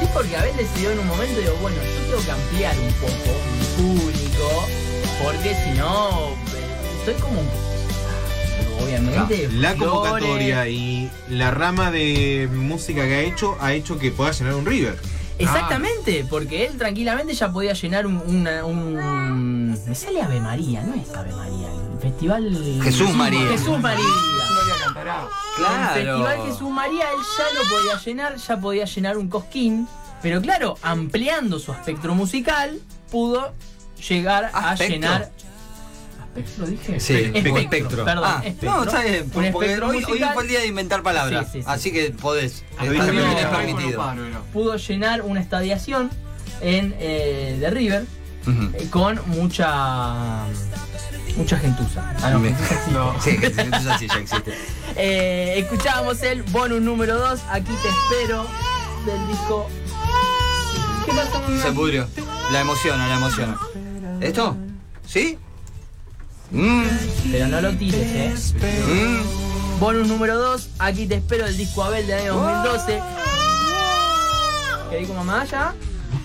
Sí, 0.00 0.06
porque 0.14 0.36
Abel 0.36 0.56
decidió 0.56 0.90
en 0.92 0.98
un 1.00 1.06
momento, 1.08 1.40
digo, 1.40 1.54
bueno, 1.60 1.76
yo 1.76 2.10
tengo 2.16 2.24
que 2.24 2.30
ampliar 2.30 2.74
un 2.78 2.92
poco 2.94 3.30
mi 3.58 3.98
público, 3.98 4.66
porque 5.22 5.54
si 5.54 5.78
no, 5.78 6.30
eh, 6.30 6.96
estoy 6.98 7.14
como 7.14 7.40
un 7.40 7.48
obviamente. 8.82 9.48
La 9.52 9.74
convocatoria 9.76 10.68
y 10.68 11.10
la 11.28 11.50
rama 11.50 11.90
de 11.90 12.48
música 12.52 13.04
que 13.04 13.14
ha 13.14 13.20
hecho 13.20 13.56
ha 13.60 13.72
hecho 13.72 13.98
que 13.98 14.10
pueda 14.10 14.32
llenar 14.32 14.54
un 14.54 14.66
River. 14.66 14.98
Exactamente, 15.38 16.24
porque 16.30 16.64
él 16.66 16.78
tranquilamente 16.78 17.34
ya 17.34 17.52
podía 17.52 17.72
llenar 17.72 18.06
un, 18.06 18.22
una- 18.26 18.64
un- 18.64 19.72
Me 19.86 19.94
sale 19.94 20.22
Ave 20.22 20.40
María, 20.40 20.82
no 20.82 20.94
es 20.94 21.12
Ave 21.14 21.32
María, 21.32 21.68
el 21.92 22.00
festival. 22.00 22.80
Jesús 22.82 23.10
María. 23.14 23.46
Jesús 23.48 23.80
María. 23.80 24.04
Claro. 25.02 25.28
El 25.96 26.04
Festival 26.04 26.38
Jesús 26.46 26.70
María, 26.70 27.04
él 27.12 27.18
ya 27.38 27.44
lo 27.60 27.68
podía 27.76 28.04
llenar, 28.04 28.36
ya 28.36 28.56
podía 28.60 28.84
llenar 28.84 29.18
un 29.18 29.28
cosquín, 29.28 29.88
pero 30.22 30.40
claro, 30.40 30.76
ampliando 30.82 31.58
su 31.58 31.72
espectro 31.72 32.14
musical, 32.14 32.78
pudo 33.10 33.52
llegar 34.08 34.50
a 34.52 34.70
¿Aspecto? 34.70 34.94
llenar. 34.94 35.30
¿Aspecto 36.36 36.66
dije? 36.66 36.98
Sí, 37.00 37.14
espectro, 37.14 37.56
espectro. 37.58 38.04
Perdón, 38.04 38.24
Ah, 38.26 38.42
espectro. 38.44 38.70
no, 38.76 38.82
está 38.84 39.02
bien. 39.02 39.22
Un 39.24 39.30
Porque 39.30 39.48
espectro 39.48 39.88
hoy, 39.88 39.96
hoy 40.04 40.24
fue 40.34 40.42
el 40.42 40.48
día 40.48 40.60
de 40.60 40.66
inventar 40.66 41.02
palabras. 41.02 41.46
Sí, 41.46 41.52
sí, 41.52 41.62
sí. 41.62 41.64
Así 41.68 41.92
que 41.92 42.10
podés. 42.10 42.64
Está 42.72 42.84
dije 42.90 43.10
bien, 43.12 43.24
es 43.24 43.46
permitido. 43.46 44.14
pudo 44.52 44.76
llenar 44.76 45.22
una 45.22 45.40
estadiación 45.40 46.10
en 46.60 46.94
eh, 46.98 47.56
de 47.60 47.70
River 47.70 48.04
Ujú. 48.46 48.70
eh, 48.74 48.88
con 48.90 49.20
mucha 49.26 50.44
mucha 51.36 51.56
gentuza. 51.58 52.12
Ah, 52.22 52.30
no, 52.30 52.40
gentuza 52.40 52.64
existe. 52.70 52.90
No. 52.92 53.20
Sí, 53.20 53.30
entonces 53.40 53.86
así 53.86 54.08
ya 54.08 54.14
existe. 54.18 54.54
Eh, 54.96 55.54
escuchábamos 55.58 56.22
el 56.22 56.44
bonus 56.44 56.80
número 56.80 57.16
2, 57.18 57.40
aquí 57.50 57.72
te 57.82 57.88
espero, 57.88 58.46
del 59.04 59.26
disco. 59.26 59.68
¿Qué 61.04 61.10
pasó? 61.12 61.42
Se 61.62 61.72
pudrió. 61.72 62.06
La 62.52 62.60
emociona, 62.60 63.08
la 63.08 63.16
emociona. 63.16 63.58
¿Esto? 64.20 64.56
¿Sí? 65.04 65.36
Mm, 66.50 66.84
Pero 67.32 67.48
no 67.48 67.60
lo 67.60 67.72
tires, 67.76 68.54
eh. 68.60 68.84
mm. 68.86 69.80
Bonus 69.80 70.06
número 70.08 70.38
2, 70.38 70.70
aquí 70.78 71.06
te 71.06 71.16
espero 71.16 71.44
del 71.46 71.56
disco 71.56 71.82
Abel 71.82 72.06
del 72.06 72.20
año 72.20 72.34
2012. 72.34 73.02
¿Qué 74.90 74.96
dijo 74.98 75.14
mamá 75.14 75.44
ya? 75.44 75.74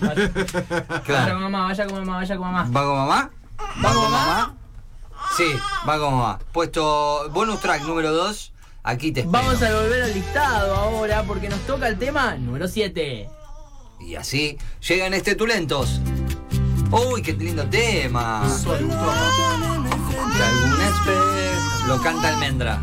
Vaya, 0.00 1.32
con 1.32 1.42
mamá, 1.42 1.64
vaya 1.66 1.86
con 1.86 1.98
mamá, 1.98 2.16
vaya 2.16 2.36
con 2.36 2.52
mamá. 2.52 2.70
¿Va 2.74 2.84
con 2.86 2.96
mamá? 2.96 3.30
¿Va 3.84 3.92
con 3.92 4.10
mamá? 4.10 4.54
Sí, 5.36 5.44
va 5.86 5.98
con 5.98 6.14
mamá. 6.14 6.38
Puesto 6.52 7.28
bonus 7.30 7.60
track 7.60 7.82
número 7.82 8.12
2. 8.12 8.52
Aquí 8.82 9.12
te 9.12 9.20
espero. 9.20 9.42
Vamos 9.44 9.62
a 9.62 9.74
volver 9.74 10.02
al 10.02 10.14
listado 10.14 10.74
ahora 10.74 11.22
porque 11.24 11.48
nos 11.50 11.60
toca 11.66 11.86
el 11.88 11.98
tema 11.98 12.36
número 12.36 12.66
7. 12.66 13.28
Y 14.00 14.14
así 14.14 14.56
llegan 14.88 15.12
este 15.12 15.34
Tulentos. 15.34 16.00
Uy, 16.90 17.20
qué 17.20 17.34
lindo 17.34 17.64
tema. 17.66 18.42
De 20.28 20.44
algún 20.44 20.80
espejo. 20.82 21.86
Lo 21.88 22.02
canta 22.02 22.28
Almendra. 22.28 22.82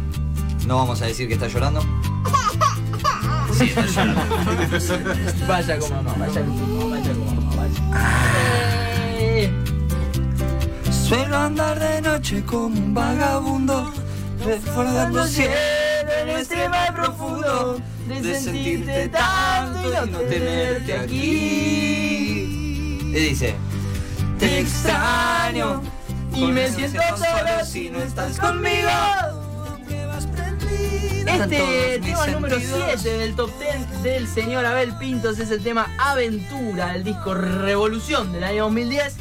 No 0.65 0.77
vamos 0.77 1.01
a 1.01 1.06
decir 1.06 1.27
que 1.27 1.36
está 1.36 1.48
llorando. 1.48 1.82
Sí, 3.58 3.65
está 3.65 3.86
llorando. 3.86 4.22
Vaya 5.48 5.79
con 5.79 5.89
mamá, 5.91 6.13
vaya 6.20 6.41
con 6.41 6.60
mamá, 6.60 6.96
vaya 6.98 7.13
con 7.13 7.36
mamá, 7.36 7.56
vaya. 7.56 7.79
Suelo 10.91 11.38
andar 11.38 11.79
de 11.79 12.01
noche 12.01 12.44
como 12.44 12.65
un 12.67 12.94
vagabundo, 12.94 13.94
recordando 14.44 15.25
cielo 15.25 15.53
en 16.22 16.29
este 16.29 16.67
mar 16.67 16.94
profundo, 16.94 17.79
de 18.08 18.39
sentirte 18.39 19.08
tanto 19.08 19.79
y 19.89 20.10
no 20.12 20.20
tenerte 20.20 20.94
aquí. 20.98 22.27
Y 23.10 23.13
dice, 23.13 23.56
te 24.38 24.60
extraño 24.60 25.82
Y 26.38 26.51
me 26.51 26.72
siento 26.72 27.01
solo 27.17 27.65
si 27.65 27.89
no 27.89 28.00
estás 28.00 28.38
conmigo. 28.38 28.89
Este 31.25 32.00
tema 32.00 32.27
número 32.27 32.58
7 32.60 33.17
del 33.17 33.36
top 33.36 33.50
10 33.60 34.03
del 34.03 34.27
señor 34.27 34.63
Abel 34.65 34.96
Pintos 34.98 35.39
es 35.39 35.50
el 35.50 35.63
tema 35.63 35.88
Aventura 35.98 36.94
del 36.94 37.03
disco 37.03 37.34
Revolución 37.34 38.32
del 38.34 38.44
año 38.44 38.65
2010. 38.65 39.15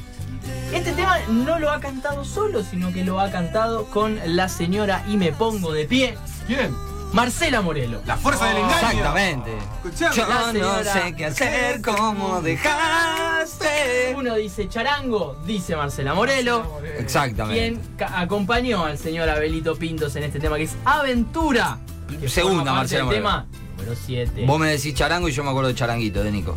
Este 0.74 0.92
tema 0.92 1.18
no 1.30 1.58
lo 1.58 1.70
ha 1.70 1.80
cantado 1.80 2.22
solo, 2.22 2.62
sino 2.62 2.92
que 2.92 3.02
lo 3.02 3.18
ha 3.18 3.30
cantado 3.30 3.86
con 3.86 4.18
la 4.26 4.50
señora 4.50 5.02
Y 5.08 5.16
me 5.16 5.32
pongo 5.32 5.72
de 5.72 5.86
pie, 5.86 6.18
¿Quién? 6.46 6.74
Marcela 7.16 7.62
Morelo. 7.62 8.02
La 8.06 8.18
fuerza 8.18 8.44
del 8.46 8.58
engaño. 8.58 8.76
Exactamente. 8.76 9.50
Escuchame. 9.82 10.14
Yo 10.16 10.28
La 10.28 10.52
no 10.52 10.84
sé 10.84 11.14
qué 11.16 11.24
hacer, 11.24 11.80
cómo 11.80 12.42
dejaste. 12.42 14.14
Uno 14.14 14.34
dice 14.34 14.68
charango, 14.68 15.34
dice 15.46 15.74
Marcela 15.76 16.12
Morelo. 16.12 16.78
Exactamente. 16.98 17.80
quien 17.96 18.12
acompañó 18.14 18.84
al 18.84 18.98
señor 18.98 19.30
Abelito 19.30 19.76
Pintos 19.76 20.14
en 20.16 20.24
este 20.24 20.38
tema 20.40 20.58
que 20.58 20.64
es 20.64 20.76
Aventura. 20.84 21.78
que 22.20 22.28
Segunda, 22.28 22.74
Marcela 22.74 22.98
del 22.98 23.06
Moreno. 23.06 23.24
tema 23.24 23.46
número 23.78 23.94
7. 24.06 24.44
Vos 24.46 24.58
me 24.60 24.68
decís 24.68 24.92
charango 24.94 25.28
y 25.28 25.32
yo 25.32 25.42
me 25.42 25.48
acuerdo 25.48 25.68
de 25.68 25.74
charanguito, 25.74 26.22
de 26.22 26.30
Nico. 26.30 26.54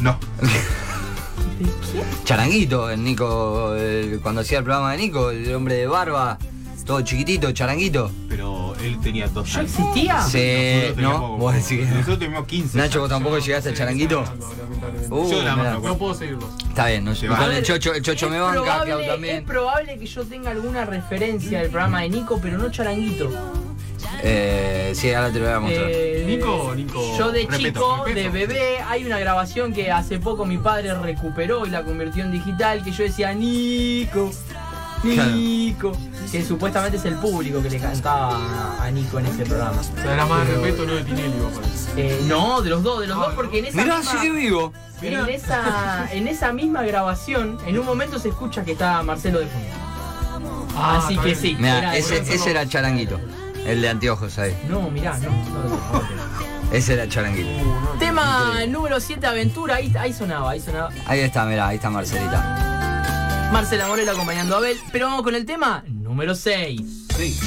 No. 0.00 0.18
Charanguito, 2.24 2.90
el 2.90 3.02
Nico, 3.04 3.74
el- 3.76 4.18
cuando 4.22 4.40
hacía 4.40 4.58
el 4.58 4.64
programa 4.64 4.90
de 4.92 4.98
Nico, 4.98 5.30
el 5.30 5.54
hombre 5.54 5.76
de 5.76 5.86
barba, 5.86 6.36
todo 6.84 7.00
chiquitito, 7.02 7.50
charanguito. 7.52 8.10
Pero 8.28 8.57
él 8.82 8.98
tenía 9.00 9.28
dos 9.28 9.50
¿Yo 9.52 9.60
años. 9.60 9.70
existía? 9.78 10.20
Sí, 10.22 10.94
¿no? 10.96 11.36
Vos 11.38 11.54
decís. 11.54 11.88
Nosotros 11.88 12.18
teníamos 12.18 12.46
15. 12.48 12.78
Nacho, 12.78 13.00
vos 13.00 13.08
tampoco 13.08 13.38
llegaste 13.38 13.68
al 13.70 13.74
charanguito. 13.76 14.24
Uh, 15.10 15.30
Yo 15.30 15.42
la 15.42 15.56
mano, 15.56 15.80
No 15.80 15.96
puedo 15.98 16.14
seguirlos. 16.14 16.44
Está 16.68 16.86
bien, 16.86 17.04
no 17.04 17.10
A 17.12 17.56
el 17.56 17.62
chocho, 17.64 17.92
el 17.94 18.02
chocho 18.02 18.26
es 18.26 18.32
me 18.32 18.40
banca, 18.40 18.60
probable- 18.60 18.84
Clau 18.86 19.00
Es 19.00 19.08
también. 19.08 19.44
probable 19.44 19.98
que 19.98 20.06
yo 20.06 20.24
tenga 20.24 20.50
alguna 20.50 20.84
referencia 20.84 21.60
del 21.60 21.70
programa 21.70 22.02
de 22.02 22.08
Nico, 22.10 22.38
pero 22.42 22.58
no 22.58 22.70
charanguito. 22.70 23.30
Eh, 24.22 24.92
sí, 24.94 25.12
ahora 25.12 25.30
te 25.30 25.38
lo 25.38 25.44
voy 25.44 25.54
a 25.54 25.60
mostrar. 25.60 25.86
Eh, 25.90 26.24
Nico 26.26 26.72
Nico? 26.74 27.16
Yo 27.18 27.30
de 27.30 27.46
chico, 27.48 28.04
de 28.12 28.28
bebé, 28.30 28.78
hay 28.88 29.04
una 29.04 29.18
grabación 29.18 29.72
que 29.72 29.90
hace 29.92 30.18
poco 30.18 30.44
mi 30.44 30.56
padre 30.58 30.94
recuperó 30.94 31.66
y 31.66 31.70
la 31.70 31.82
convirtió 31.84 32.24
en 32.24 32.32
digital, 32.32 32.82
que 32.82 32.90
yo 32.90 33.04
decía 33.04 33.32
Nico, 33.34 34.30
Nico, 35.04 35.92
que 36.30 36.44
supuestamente 36.44 36.96
es 36.98 37.04
el 37.04 37.14
público 37.16 37.62
que 37.62 37.70
le 37.70 37.78
cantaba 37.78 38.84
a- 38.84 38.90
Nico 38.90 39.18
en 39.18 39.26
ese 39.26 39.44
programa. 39.44 39.80
O 39.80 39.82
sea, 40.02 40.14
era 40.14 40.26
más 40.26 40.40
de 40.40 40.46
Pero- 40.54 40.62
respeto, 40.64 40.86
no 40.86 40.94
de 40.94 41.04
Tinelli, 41.04 41.38
vos. 41.40 41.52
Eh, 41.96 42.20
no, 42.26 42.62
de 42.62 42.70
los 42.70 42.82
dos, 42.82 43.00
de 43.00 43.06
los 43.06 43.18
Ah, 43.18 43.26
dos, 43.26 43.34
porque 43.34 43.58
en 43.58 43.66
esa 43.66 43.76
Mirá, 43.82 43.98
misma- 43.98 44.12
sigue 44.20 44.32
vivo. 44.32 44.72
En 45.02 45.28
esa, 45.28 46.08
en 46.12 46.26
esa 46.28 46.52
misma 46.52 46.82
grabación, 46.82 47.58
en 47.66 47.78
un 47.78 47.84
momento 47.86 48.18
se 48.18 48.30
escucha 48.30 48.64
que 48.64 48.72
está 48.72 49.02
Marcelo 49.02 49.40
de 49.40 49.46
fondo. 49.46 50.66
Ah, 50.76 51.02
Así 51.04 51.16
que 51.18 51.24
bien. 51.26 51.36
sí. 51.38 51.56
Mirá, 51.58 51.78
era- 51.78 51.96
ese, 51.96 52.50
era 52.50 52.62
el 52.62 52.68
charanguito. 52.68 53.20
El 53.66 53.82
de 53.82 53.88
anteojos 53.90 54.38
ahí. 54.38 54.56
No, 54.68 54.88
mirá, 54.90 55.18
no. 55.18 55.28
no, 55.30 55.64
no, 55.64 55.68
no. 55.68 56.02
Ese 56.72 56.94
era 56.94 57.02
el 57.04 57.10
charanguito. 57.10 57.48
Uh, 57.48 57.98
Tema 57.98 58.54
número 58.68 59.00
7, 59.00 59.26
Aventura, 59.26 59.76
ahí, 59.76 59.92
ahí 59.98 60.12
sonaba, 60.12 60.50
ahí 60.52 60.60
sonaba. 60.60 60.90
Ahí 61.06 61.20
está, 61.20 61.44
mirá, 61.44 61.68
ahí 61.68 61.76
está 61.76 61.90
Marcelita. 61.90 63.48
Marcela 63.52 63.86
Morelo 63.88 64.12
acompañando 64.12 64.54
a 64.54 64.58
Abel. 64.58 64.78
Pero 64.92 65.06
vamos 65.06 65.22
con 65.22 65.34
el 65.34 65.44
tema 65.46 65.82
número 66.08 66.34
6. 66.34 66.80
Sí. 67.16 67.38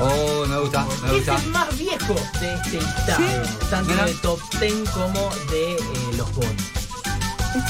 Oh, 0.00 0.46
me 0.48 0.58
gusta, 0.58 0.84
me 1.02 1.08
Es 1.08 1.12
gusta. 1.16 1.36
el 1.36 1.46
más 1.50 1.78
viejo 1.78 2.14
de 2.40 2.54
este 2.54 2.70
listado. 2.80 3.24
Tanto 3.70 3.92
mirá. 3.92 4.06
de 4.06 4.14
top 4.14 4.40
10 4.58 4.88
como 4.90 5.30
de 5.50 5.72
eh, 5.74 5.78
los 6.16 6.34
bonos. 6.34 6.52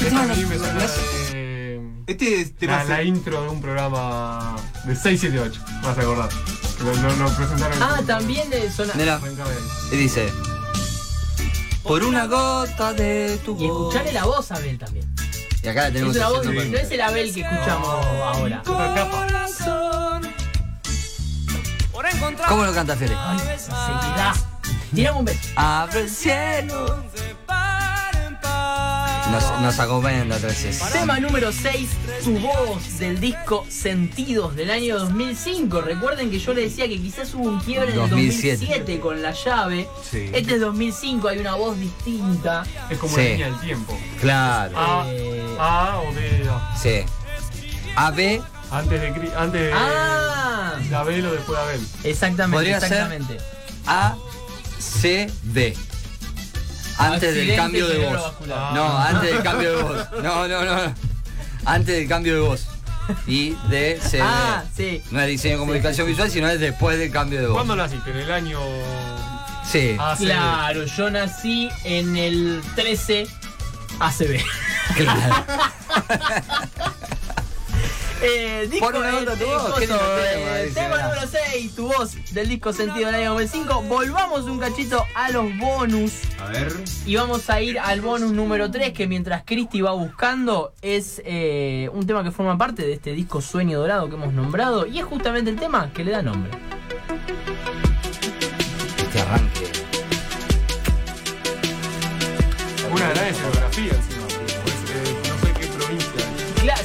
Esta 0.01 0.23
a 0.23 0.25
mí 0.27 0.45
me 0.45 0.57
suena 0.57 0.87
de... 1.31 1.81
Este 2.07 2.45
tema 2.57 2.83
La, 2.85 2.95
la 2.97 3.03
intro 3.03 3.41
de 3.43 3.49
un 3.49 3.61
programa 3.61 4.55
de 4.85 4.95
678, 4.95 5.61
vas 5.83 5.97
a 5.97 6.01
acordar. 6.01 6.29
Que 6.77 6.83
Lo, 6.85 6.93
lo- 6.95 7.15
lo 7.17 7.29
presentaron. 7.35 7.83
Ah, 7.83 8.01
también 8.07 8.49
de 8.49 8.71
zona. 8.71 8.93
Y 9.91 9.95
dice. 9.97 10.31
Por 11.83 12.03
una 12.03 12.25
gota 12.27 12.93
de 12.93 13.37
tu 13.45 13.51
Y 13.61 13.67
voz. 13.67 13.89
escucharle 13.93 14.13
la 14.13 14.23
voz 14.25 14.51
a 14.51 14.55
Abel 14.55 14.77
también. 14.79 15.12
Y 15.63 15.67
acá 15.69 15.81
la 15.81 15.87
Es 15.87 15.93
tenemos 15.93 16.15
una 16.15 16.27
voz, 16.29 16.45
no 16.45 16.51
es 16.51 16.91
el 16.91 17.01
Abel 17.01 17.33
que 17.33 17.41
escuchamos 17.41 17.87
ahora. 17.87 18.61
Otra 18.65 18.93
capa. 18.93 19.27
¿Cómo 22.47 22.65
lo 22.65 22.73
canta 22.73 22.95
Fede? 22.95 23.15
Seguirá. 23.57 24.33
Tirame 24.93 25.19
un 25.19 25.25
beso. 25.25 25.39
Abre 25.55 26.01
el 26.01 26.09
cielo. 26.09 27.03
Nos, 29.33 29.61
nos 29.61 29.79
acompañan 29.79 30.29
de 30.29 30.35
atrás. 30.35 30.63
es- 30.63 30.79
Tema 30.91 31.19
número 31.19 31.51
6, 31.51 31.89
Tu 32.23 32.37
voz 32.39 32.99
del 32.99 33.19
disco 33.19 33.65
Sentidos 33.67 34.55
del 34.55 34.69
año 34.69 34.99
2005. 34.99 35.81
Recuerden 35.81 36.29
que 36.29 36.39
yo 36.39 36.53
les 36.53 36.69
decía 36.69 36.87
que 36.87 37.01
quizás 37.01 37.33
hubo 37.33 37.49
un 37.49 37.59
quiebre 37.59 37.93
en 37.93 37.99
el 38.01 38.09
2007. 38.09 38.57
2007 38.65 38.99
con 38.99 39.21
la 39.21 39.31
llave. 39.31 39.87
Sí. 40.09 40.29
Este 40.33 40.55
es 40.55 40.61
2005, 40.61 41.27
hay 41.27 41.39
una 41.39 41.55
voz 41.55 41.79
distinta. 41.79 42.63
Es 42.89 42.97
como 42.99 43.15
Sí. 43.15 43.21
la 43.23 43.29
línea 43.29 43.47
del 43.49 43.59
tiempo. 43.59 43.99
Claro. 44.21 44.77
A, 44.77 45.05
Eh, 45.07 45.55
A 45.59 45.99
o 45.99 46.13
D. 46.13 46.49
A. 46.49 46.77
Sí. 46.81 47.03
AB 47.95 48.41
Antes 48.71 49.01
de, 49.01 49.07
antes 49.37 49.61
de, 49.61 49.71
Ah, 49.73 50.73
de 50.89 50.95
Abel 50.95 51.25
o 51.27 51.31
después 51.31 51.57
de 51.59 51.63
Abel. 51.63 51.87
exactamente, 52.03 52.55
Podría 52.57 52.79
ser- 52.79 52.91
exactamente. 52.93 53.37
A 53.85 54.15
C 54.79 55.29
D. 55.43 55.75
Antes 56.97 57.35
del 57.35 57.55
cambio 57.55 57.87
de 57.87 57.97
voz. 58.05 58.33
No, 58.47 58.97
antes 58.97 59.33
del 59.33 59.43
cambio 59.43 59.77
de 59.77 59.83
voz. 59.83 60.07
No, 60.23 60.47
no, 60.47 60.63
no. 60.63 60.93
Antes 61.65 61.95
del 61.95 62.07
cambio 62.07 62.33
de 62.35 62.39
voz. 62.41 62.67
Y 63.27 63.51
D 63.69 63.99
C 64.01 64.17
D. 64.17 64.23
Ah, 64.25 64.63
sí. 64.75 65.01
No 65.11 65.19
es 65.21 65.27
diseño 65.27 65.55
de 65.55 65.59
comunicación 65.59 66.07
visual, 66.07 66.31
sino 66.31 66.47
es 66.49 66.59
después 66.59 66.97
del 66.97 67.11
cambio 67.11 67.39
de 67.41 67.47
voz. 67.47 67.55
¿Cuándo 67.55 67.75
naciste? 67.75 68.11
¿En 68.11 68.17
el 68.17 68.31
año 68.31 68.59
Sí, 69.69 69.95
AC? 69.99 70.19
Claro, 70.19 70.85
yo 70.85 71.09
nací 71.09 71.69
en 71.83 72.15
el 72.15 72.61
13 72.75 73.27
ACB. 73.99 74.41
claro. 74.95 75.45
Eh, 78.25 78.69
disco 78.71 78.85
Pon 78.85 79.01
una 79.01 79.11
nota 79.11 79.35
tu 79.35 79.45
voz, 79.45 79.63
coso, 79.63 79.75
qué 79.75 79.87
lindo 79.87 79.97
tema, 79.97 80.61
eh, 80.61 80.71
tema 80.73 81.01
número 81.01 81.27
6, 81.27 81.75
tu 81.75 81.87
voz 81.87 82.15
del 82.31 82.47
disco 82.47 82.71
Sentido 82.71 83.07
del 83.07 83.15
año 83.15 83.31
2005. 83.31 83.81
Volvamos 83.83 84.45
un 84.45 84.59
cachito 84.59 85.03
a 85.13 85.29
los 85.31 85.57
bonus. 85.57 86.21
A 86.39 86.45
ver. 86.47 86.71
Y 87.05 87.17
vamos 87.17 87.49
a 87.49 87.61
ir 87.61 87.77
al 87.79 87.99
bonus 87.99 88.31
número 88.31 88.71
3, 88.71 88.93
que 88.93 89.07
mientras 89.07 89.43
Cristi 89.43 89.81
va 89.81 89.91
buscando, 89.91 90.71
es 90.81 91.21
eh, 91.25 91.89
un 91.91 92.07
tema 92.07 92.23
que 92.23 92.31
forma 92.31 92.57
parte 92.57 92.83
de 92.83 92.93
este 92.93 93.11
disco 93.11 93.41
Sueño 93.41 93.77
Dorado 93.77 94.07
que 94.07 94.15
hemos 94.15 94.33
nombrado. 94.33 94.85
Y 94.87 94.99
es 94.99 95.03
justamente 95.03 95.49
el 95.49 95.57
tema 95.57 95.91
que 95.93 96.05
le 96.05 96.11
da 96.11 96.21
nombre. 96.21 96.51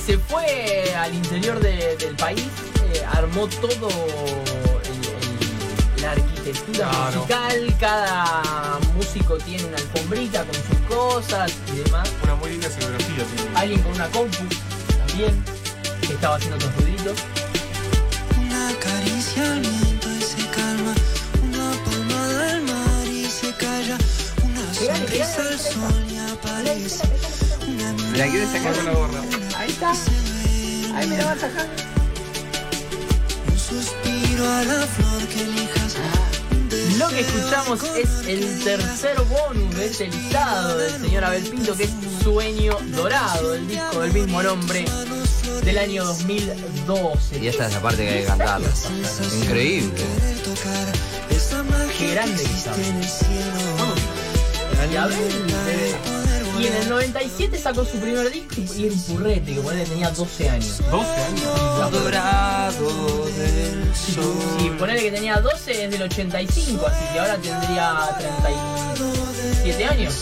Se 0.09 0.17
fue 0.17 0.95
al 0.97 1.15
interior 1.15 1.61
de- 1.61 1.95
del 1.99 2.17
país, 2.17 2.47
eh, 2.95 3.05
armó 3.13 3.47
todo 3.47 3.91
el- 3.91 5.97
el- 5.97 6.03
la 6.03 6.13
arquitectura 6.13 6.89
Claro. 6.89 7.19
musical, 7.21 7.77
cada 7.79 8.79
músico 8.97 9.37
tiene 9.37 9.65
una 9.67 9.77
alfombrita 9.77 10.45
con 10.47 10.55
sus 10.55 10.97
cosas 10.97 11.53
y 11.71 11.77
demás. 11.85 12.09
Una 12.23 12.37
muy 12.37 12.49
linda 12.53 12.69
escenografía 12.69 13.23
tiene. 13.37 13.51
Alguien 13.59 13.83
con 13.83 13.93
una 13.93 14.09
compu 14.09 14.45
también, 15.07 15.45
que 16.01 16.15
estaba 16.15 16.37
haciendo 16.37 16.57
otros 16.57 16.75
ruiditos. 16.77 17.19
Una 18.41 18.73
caricia 18.81 19.43
al 19.53 19.61
viento 19.61 20.09
y 20.09 20.23
se 20.23 20.47
calma, 20.57 20.95
una 21.43 21.71
palmada 21.85 22.51
al 22.55 22.63
mar 22.63 23.07
y 23.07 23.27
se 23.27 23.53
calla, 23.57 23.99
una 24.43 24.73
sonrisa 24.73 25.43
al 25.43 25.59
sol 25.61 26.07
y 26.11 26.17
aparece, 26.17 27.05
¿La 28.17 28.27
quieres 28.27 28.51
sacar 28.51 28.75
con 28.75 28.85
la 28.87 28.93
gorra? 28.93 29.21
Ahí 29.81 29.97
está. 29.97 30.99
Ahí 30.99 31.07
me 31.07 31.17
la 31.19 31.25
vas 31.27 31.37
a 31.37 31.41
sacar. 31.41 31.69
un 33.49 33.59
suspiro 33.59 34.45
a 34.45 34.65
la 34.65 34.87
flor 34.87 35.29
que 35.29 35.43
elijas. 35.43 35.97
Lo 36.99 37.09
que 37.09 37.21
escuchamos 37.21 37.83
es 37.97 38.27
el 38.27 38.65
tercer 38.65 39.21
bonus 39.23 39.77
de 39.77 39.87
este 39.87 40.07
listado 40.09 40.79
del 40.79 41.01
señor 41.01 41.25
Abel 41.25 41.43
Pinto, 41.45 41.77
que 41.77 41.85
es 41.85 41.91
Sueño 42.23 42.77
Dorado, 42.97 43.55
el 43.55 43.69
disco 43.69 44.01
del 44.01 44.13
mismo 44.13 44.43
nombre 44.43 44.85
del 45.65 45.79
año 45.79 46.05
2012. 46.05 47.39
Y 47.39 47.49
esta 47.49 47.69
es 47.69 47.75
la 47.75 47.81
parte 47.81 48.05
que 48.05 48.11
hay 48.11 48.21
que 48.23 48.27
cantar. 48.27 48.61
Increíble. 49.43 50.03
Qué 51.99 52.11
grande 52.15 52.43
que 52.43 52.53
está. 52.53 52.75
Y 54.91 54.97
Abel, 54.97 55.19
eh, 55.69 56.18
y 56.61 56.67
en 56.67 56.75
el 56.75 56.89
97 56.89 57.59
sacó 57.59 57.85
su 57.85 57.99
primer 57.99 58.31
disco 58.31 58.57
y 58.77 58.89
un 58.89 59.03
purrete, 59.03 59.55
que 59.55 59.61
ponele 59.61 59.85
tenía 59.85 60.11
12 60.11 60.49
años. 60.49 60.83
12 60.91 61.09
años. 61.09 61.93
Dorado 61.93 63.27
del 63.27 63.95
sol. 63.95 64.35
Si 64.59 64.71
ponele 64.71 65.03
que 65.03 65.11
tenía 65.11 65.41
12 65.41 65.85
es 65.85 65.91
del 65.91 66.03
85, 66.03 66.87
así 66.87 67.05
que 67.13 67.19
ahora 67.19 67.37
tendría 67.37 68.17
37 68.19 69.85
años. 69.85 70.15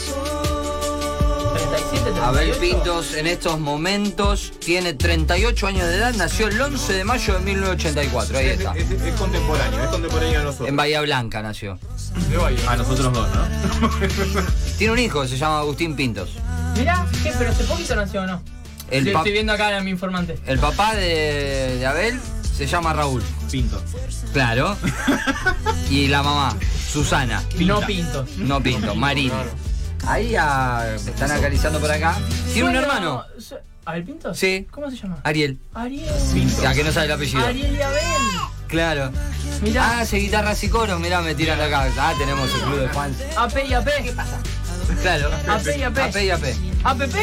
37, 1.77 2.03
38. 2.13 2.25
Abel 2.25 2.51
Pintos 2.53 3.15
en 3.15 3.27
estos 3.27 3.59
momentos 3.61 4.53
tiene 4.65 4.95
38 4.95 5.67
años 5.67 5.87
de 5.89 5.97
edad, 5.97 6.15
nació 6.15 6.49
el 6.49 6.61
11 6.61 6.93
de 6.93 7.05
mayo 7.05 7.35
de 7.35 7.41
1984, 7.41 8.39
ahí 8.39 8.47
Es, 8.47 8.59
está. 8.59 8.75
es- 8.77 8.91
es 8.91 9.15
contemporáneo, 9.15 9.83
es 9.83 9.89
contemporáneo 9.89 10.41
a 10.41 10.45
nosotros. 10.45 10.69
En 10.69 10.77
Bahía 10.77 11.01
Blanca 11.03 11.43
nació. 11.43 11.79
De 12.31 12.37
Bahía. 12.37 12.59
A 12.71 12.77
nosotros 12.77 13.13
dos, 13.13 13.29
¿no? 13.31 13.91
Tiene 14.79 14.93
un 14.93 14.99
hijo 14.99 15.23
que 15.23 15.29
se 15.29 15.37
llama 15.37 15.59
Agustín 15.61 15.95
Pintos. 15.97 16.31
Mirá, 16.77 17.07
¿qué? 17.23 17.33
¿Pero 17.39 17.51
hace 17.51 17.65
poquito 17.65 17.95
nació 17.97 18.23
o 18.23 18.27
no? 18.27 18.43
El, 18.91 19.09
estoy 19.09 19.33
viendo 19.33 19.53
acá 19.53 19.77
a 19.77 19.81
mi 19.81 19.91
informante. 19.91 20.39
el 20.47 20.59
papá 20.59 20.95
de, 20.95 21.77
de 21.79 21.87
Abel 21.87 22.21
se 22.57 22.67
llama 22.67 22.93
Raúl, 22.93 23.23
Pinto. 23.51 23.83
claro. 24.33 24.77
Y 25.91 26.09
la 26.09 26.23
mamá, 26.23 26.57
Susana. 26.93 27.43
No 27.59 27.81
Pinto. 27.81 28.27
No 28.39 28.61
Pinto, 28.63 28.95
Marín. 28.95 29.31
Ahí 30.07 30.35
ah, 30.37 30.85
me 31.05 31.11
están 31.11 31.31
acariciando 31.31 31.81
por 31.81 31.91
acá. 31.91 32.17
Tiene 32.53 32.69
un 32.69 32.77
hermano, 32.77 33.25
¿Abel 33.87 34.05
Pinto? 34.05 34.35
Sí. 34.35 34.67
¿Cómo 34.71 34.91
se 34.91 34.97
llama? 34.97 35.19
Ariel. 35.23 35.61
Ariel. 35.73 36.13
Ya 36.61 36.75
que 36.75 36.83
no 36.83 36.91
sabe 36.91 37.07
el 37.07 37.13
apellido. 37.13 37.47
Ariel 37.47 37.77
y 37.77 37.83
Abel. 37.83 38.03
Claro. 38.67 39.13
Mirá. 39.63 39.85
Ah, 39.85 40.01
hace 40.01 40.17
guitarras 40.17 40.63
y 40.65 40.69
coros, 40.69 40.99
mirá, 40.99 41.23
me 41.23 41.37
tiran 41.37 41.57
de 41.57 41.65
acá. 41.65 41.89
Ah, 41.97 42.13
tenemos 42.19 42.53
el 42.53 42.61
club 42.63 42.81
de 42.81 42.89
fans. 42.89 43.17
AP 43.37 43.69
y 43.69 43.75
AP. 43.75 43.89
¿Qué 44.03 44.13
pasa? 44.13 44.39
Claro. 45.03 45.31
AP 45.49 45.67
y 45.79 45.83
AP. 45.85 45.99
AP 45.99 46.17
y 46.17 46.31
AP. 46.31 46.45
APP. 46.85 47.15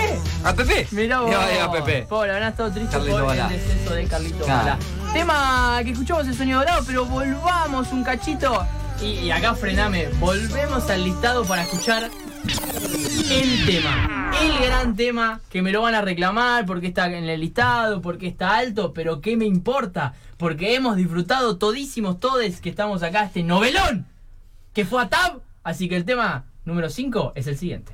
APP. 0.46 0.92
Mirá 0.92 1.20
vos. 1.20 1.32
No, 1.32 1.42
es 1.42 1.62
APP. 1.62 2.08
Pobre, 2.08 2.32
habrán 2.32 2.52
estado 2.52 2.72
triste 2.72 2.92
Carlito 2.92 3.18
por 3.18 3.26
Balá. 3.28 3.48
el 3.48 3.54
deceso 3.54 3.94
de 3.94 4.06
Carlito 4.06 4.46
Claro. 4.46 4.64
Balá. 4.64 4.80
Tema 5.14 5.82
que 5.84 5.92
escuchamos 5.92 6.28
el 6.28 6.36
sueño 6.36 6.60
dorado, 6.60 6.84
pero 6.88 7.06
volvamos 7.06 7.92
un 7.92 8.04
cachito. 8.06 8.66
Y, 9.02 9.06
y 9.06 9.32
acá 9.32 9.54
frename. 9.54 10.08
Volvemos 10.20 10.90
al 10.90 11.04
listado 11.04 11.44
para 11.44 11.64
escuchar 11.64 12.10
el 12.46 13.66
tema. 13.66 14.32
El 14.42 14.66
gran 14.66 14.96
tema 14.96 15.42
que 15.50 15.62
me 15.62 15.72
lo 15.72 15.82
van 15.82 15.96
a 15.96 16.02
reclamar 16.02 16.66
porque 16.66 16.88
está 16.88 17.08
en 17.08 17.24
el 17.24 17.40
listado, 17.40 18.02
porque 18.02 18.28
está 18.28 18.58
alto, 18.58 18.94
pero 18.94 19.22
¿qué 19.22 19.38
me 19.38 19.46
importa? 19.46 20.14
Porque 20.38 20.76
hemos 20.76 20.96
disfrutado 20.96 21.58
todísimos 21.58 22.20
todes 22.20 22.62
que 22.62 22.70
estamos 22.70 23.04
acá, 23.04 23.26
este 23.26 23.44
novelón 23.44 24.08
que 24.74 24.86
fue 24.86 25.02
a 25.02 25.10
Tab. 25.10 25.42
Así 25.64 25.88
que 25.88 25.96
el 25.96 26.06
tema 26.06 26.46
número 26.66 26.90
5 26.90 27.34
es 27.36 27.48
el 27.48 27.58
siguiente. 27.58 27.94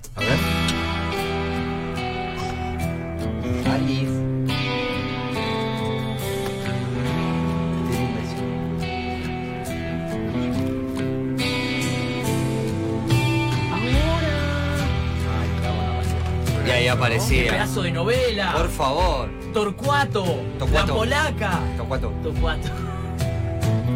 Qué 17.00 17.06
aparecía. 17.06 17.52
pedazo 17.52 17.82
de 17.82 17.92
novela. 17.92 18.52
Por 18.54 18.70
favor. 18.70 19.30
Torcuato, 19.54 20.24
Torcuato. 20.60 20.88
La 20.88 20.94
Polaca. 20.94 21.60
Tocuato. 21.78 22.10
Torcuato. 22.24 22.68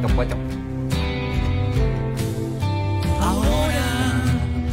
Tocuato. 0.02 0.36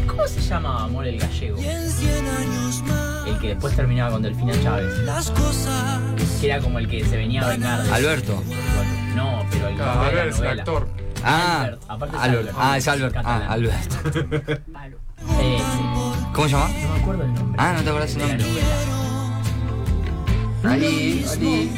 ¿Cómo 0.06 0.26
se 0.26 0.40
llamaba 0.40 0.84
Amor 0.84 1.06
el 1.06 1.18
Gallego? 1.18 1.58
Y 1.60 1.66
en 1.66 1.90
100 1.90 2.26
años 2.28 2.82
más, 2.82 3.26
El 3.26 3.38
que 3.38 3.48
después 3.48 3.74
terminaba 3.74 4.10
con 4.12 4.22
Delfina 4.22 4.52
Chávez. 4.62 4.98
las 4.98 5.30
cosas 5.30 6.00
Que 6.40 6.46
era 6.50 6.60
como 6.60 6.78
el 6.78 6.88
que 6.88 7.04
se 7.04 7.16
venía 7.16 7.42
a 7.42 7.48
vengar 7.48 7.82
de 7.82 7.92
Alberto. 7.92 8.42
No, 9.14 9.44
pero 9.50 9.68
el 9.68 9.74
Claro, 9.76 10.20
es 10.22 10.38
el 10.38 10.46
actor. 10.46 10.88
Ah, 11.22 11.62
Albert, 11.64 11.82
aparte 11.88 12.16
es 12.16 12.22
Albert. 12.22 12.38
Albert. 12.48 12.56
Ah, 12.58 12.78
es 12.78 12.88
Albert. 12.88 13.16
Ah, 13.16 13.22
Catalán. 13.22 13.50
Albert. 13.50 14.60
Eh. 15.38 15.60
¿Cómo 16.32 16.48
se 16.48 16.52
llama? 16.54 16.68
No 16.68 16.88
me 16.94 17.00
acuerdo 17.00 17.24
el 17.24 17.34
nombre. 17.34 17.56
Ah, 17.58 17.72
no 17.76 17.82
te 17.82 17.88
acuerdas 17.88 18.14
el 18.14 18.18
nombre. 18.18 18.44
Ali, 20.64 21.24
Ali. 21.30 21.70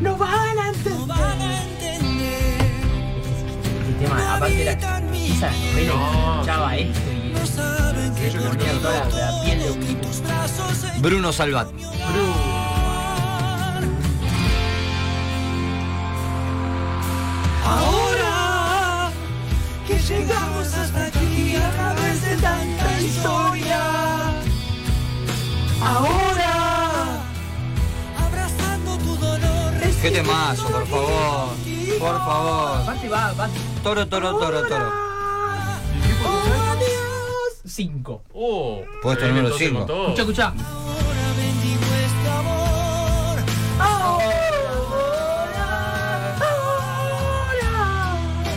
No 0.00 0.16
van 0.16 0.58
a 0.58 0.68
entender. 0.68 1.02
Este 3.80 3.92
tema, 4.04 4.36
aparte 4.36 4.62
era 4.62 4.72
esa 4.72 5.00
novela 5.00 5.92
No. 5.94 6.32
escuchaba 6.34 6.76
esto 6.76 7.00
y 8.24 8.30
se 8.30 8.38
ponía 8.38 8.72
toda 8.80 9.04
la, 9.04 9.32
la 9.32 9.42
piel 9.44 9.58
de 9.58 9.70
un 9.70 11.02
Bruno 11.02 11.32
Salvat. 11.32 11.68
Ahora 17.64 19.10
que 19.86 19.98
llegamos 19.98 20.74
hasta 20.74 21.06
aquí 21.06 21.11
de 22.32 22.40
tanta 22.40 23.00
historia. 23.00 23.80
Ahora, 25.82 26.54
abrazando 28.26 28.96
tu 28.98 29.16
dolor. 29.16 29.72
Qué 30.00 30.10
temazo, 30.10 30.66
por 30.68 30.86
favor. 30.86 31.48
Por 31.98 32.18
favor. 32.18 33.38
Va, 33.38 33.48
Toro, 33.82 34.06
toro, 34.06 34.38
toro, 34.38 34.62
toro. 34.66 34.90
Oh, 36.24 37.48
cinco. 37.66 38.22
Oh, 38.32 38.82
Puesto 39.02 39.26
número 39.26 39.56
5. 39.56 39.80
Escucha, 39.80 40.22
escucha. 40.22 40.81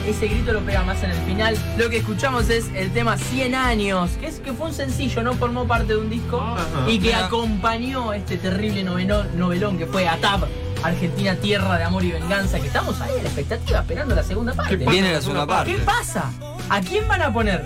Ese 0.08 0.28
grito 0.28 0.54
lo 0.54 0.62
pega 0.62 0.84
más 0.84 1.02
en 1.04 1.12
el 1.12 1.18
final. 1.24 1.58
Lo 1.78 1.90
que 1.90 1.98
escuchamos 1.98 2.50
es 2.50 2.70
el 2.76 2.92
tema 2.92 3.18
100 3.18 3.56
años, 3.56 4.12
que 4.20 4.28
es 4.28 4.40
que 4.40 4.54
fue 4.54 4.68
un 4.68 4.74
sencillo, 4.74 5.24
no 5.24 5.34
formó 5.34 5.66
parte 5.68 5.94
de 5.94 5.98
un 5.98 6.10
disco 6.10 6.40
Ajá. 6.40 6.66
y 6.88 7.00
que 7.00 7.08
Mira. 7.08 7.26
acompañó 7.26 8.14
este 8.14 8.38
terrible 8.38 8.84
novelón, 8.84 9.28
novelón 9.36 9.78
que 9.80 9.88
fue 9.88 10.08
ATAP, 10.08 10.44
Argentina 10.84 11.36
Tierra 11.36 11.78
de 11.80 11.84
Amor 11.86 12.04
y 12.04 12.12
Venganza, 12.12 12.60
que 12.60 12.68
estamos 12.68 13.02
ahí 13.02 13.14
a 13.20 13.24
la 13.24 13.30
expectativa 13.30 13.80
esperando 13.80 14.14
la 14.14 14.24
segunda 14.24 14.54
parte. 14.54 14.78
pasa? 14.78 14.92
Viene 14.92 15.12
la 15.12 15.22
segunda 15.22 15.48
parte. 15.48 15.72
¿Qué 15.74 15.80
pasa? 15.80 16.32
¿A 16.70 16.82
quién 16.82 17.08
van 17.08 17.24
a 17.24 17.34
poner? 17.34 17.66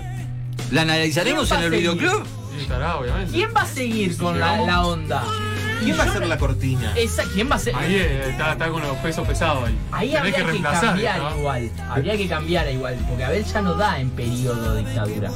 ¿La 0.70 0.82
analizaremos 0.82 1.46
¿Quién 1.48 1.60
en 1.60 1.66
el 1.66 1.70
videoclub? 1.72 2.24
Sí, 2.56 2.62
estará, 2.62 2.96
obviamente. 2.96 3.32
¿Quién 3.32 3.50
va 3.54 3.62
a 3.62 3.66
seguir 3.66 4.16
con 4.16 4.40
la, 4.40 4.60
la 4.62 4.86
onda? 4.86 5.24
¿Quién 5.80 5.98
va 5.98 6.04
a 6.04 6.12
ser 6.12 6.26
la 6.26 6.38
cortina? 6.38 6.92
Esa, 6.96 7.24
¿Quién 7.24 7.50
va 7.50 7.56
a 7.56 7.58
ser? 7.58 7.74
Ahí 7.74 7.94
eh, 7.96 8.30
está, 8.30 8.52
está 8.52 8.68
con 8.68 8.82
los 8.82 8.96
pesos 8.98 9.26
pesados 9.26 9.66
ahí. 9.68 9.78
Ahí 9.92 10.08
Tenés 10.08 10.18
habría 10.20 10.34
que, 10.36 10.42
reemplazar, 10.44 10.84
cambiar 10.90 11.18
¿no? 11.20 11.38
igual. 11.38 11.70
Habría 11.88 12.16
que 12.16 12.28
cambiar 12.28 12.70
igual, 12.70 12.96
porque 13.08 13.24
Abel 13.24 13.44
ya 13.44 13.62
no 13.62 13.74
da 13.74 13.98
en 14.00 14.10
periodo 14.10 14.74
de 14.74 14.84
dictadura. 14.84 15.30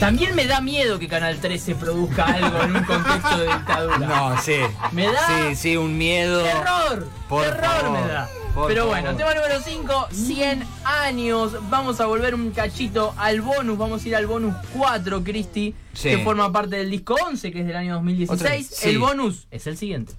También 0.00 0.34
me 0.34 0.46
da 0.46 0.60
miedo 0.60 0.98
que 0.98 1.08
Canal 1.08 1.38
13 1.38 1.74
produzca 1.74 2.24
algo 2.24 2.62
en 2.62 2.76
un 2.76 2.84
contexto 2.84 3.38
de 3.38 3.46
dictadura. 3.46 3.98
No, 3.98 4.40
sí. 4.40 4.56
Me 4.92 5.06
da 5.06 5.26
Sí, 5.50 5.56
sí, 5.56 5.76
un 5.76 5.98
miedo. 5.98 6.42
terror. 6.44 7.08
Por 7.28 7.42
terror 7.44 7.64
favor, 7.64 7.90
me 8.00 8.06
da. 8.08 8.28
Por 8.58 8.68
Pero 8.68 8.82
favor. 8.88 9.00
bueno, 9.02 9.16
tema 9.16 9.34
número 9.34 9.60
5, 9.62 10.08
100 10.12 10.64
años. 10.84 11.52
Vamos 11.70 12.00
a 12.00 12.06
volver 12.06 12.34
un 12.34 12.50
cachito 12.50 13.14
al 13.16 13.40
bonus. 13.40 13.78
Vamos 13.78 14.04
a 14.04 14.08
ir 14.08 14.16
al 14.16 14.26
bonus 14.26 14.54
4, 14.76 15.22
Cristi, 15.22 15.74
Sí. 15.92 16.10
que 16.10 16.18
forma 16.18 16.50
parte 16.52 16.76
del 16.76 16.90
disco 16.90 17.14
11, 17.26 17.52
que 17.52 17.60
es 17.60 17.66
del 17.66 17.76
año 17.76 17.94
2016. 17.94 18.40
Otra- 18.66 18.76
sí. 18.76 18.88
El 18.88 18.98
bonus 18.98 19.46
es 19.50 19.66
el 19.66 19.76
siguiente. 19.78 20.14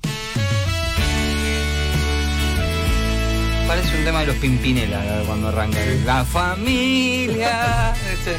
Parece 3.68 3.98
un 4.00 4.04
tema 4.04 4.22
de 4.22 4.28
los 4.28 4.36
Pimpinela 4.38 5.24
cuando 5.28 5.50
arranca. 5.50 5.78
La 6.06 6.24
familia. 6.26 7.94
Este. 8.12 8.36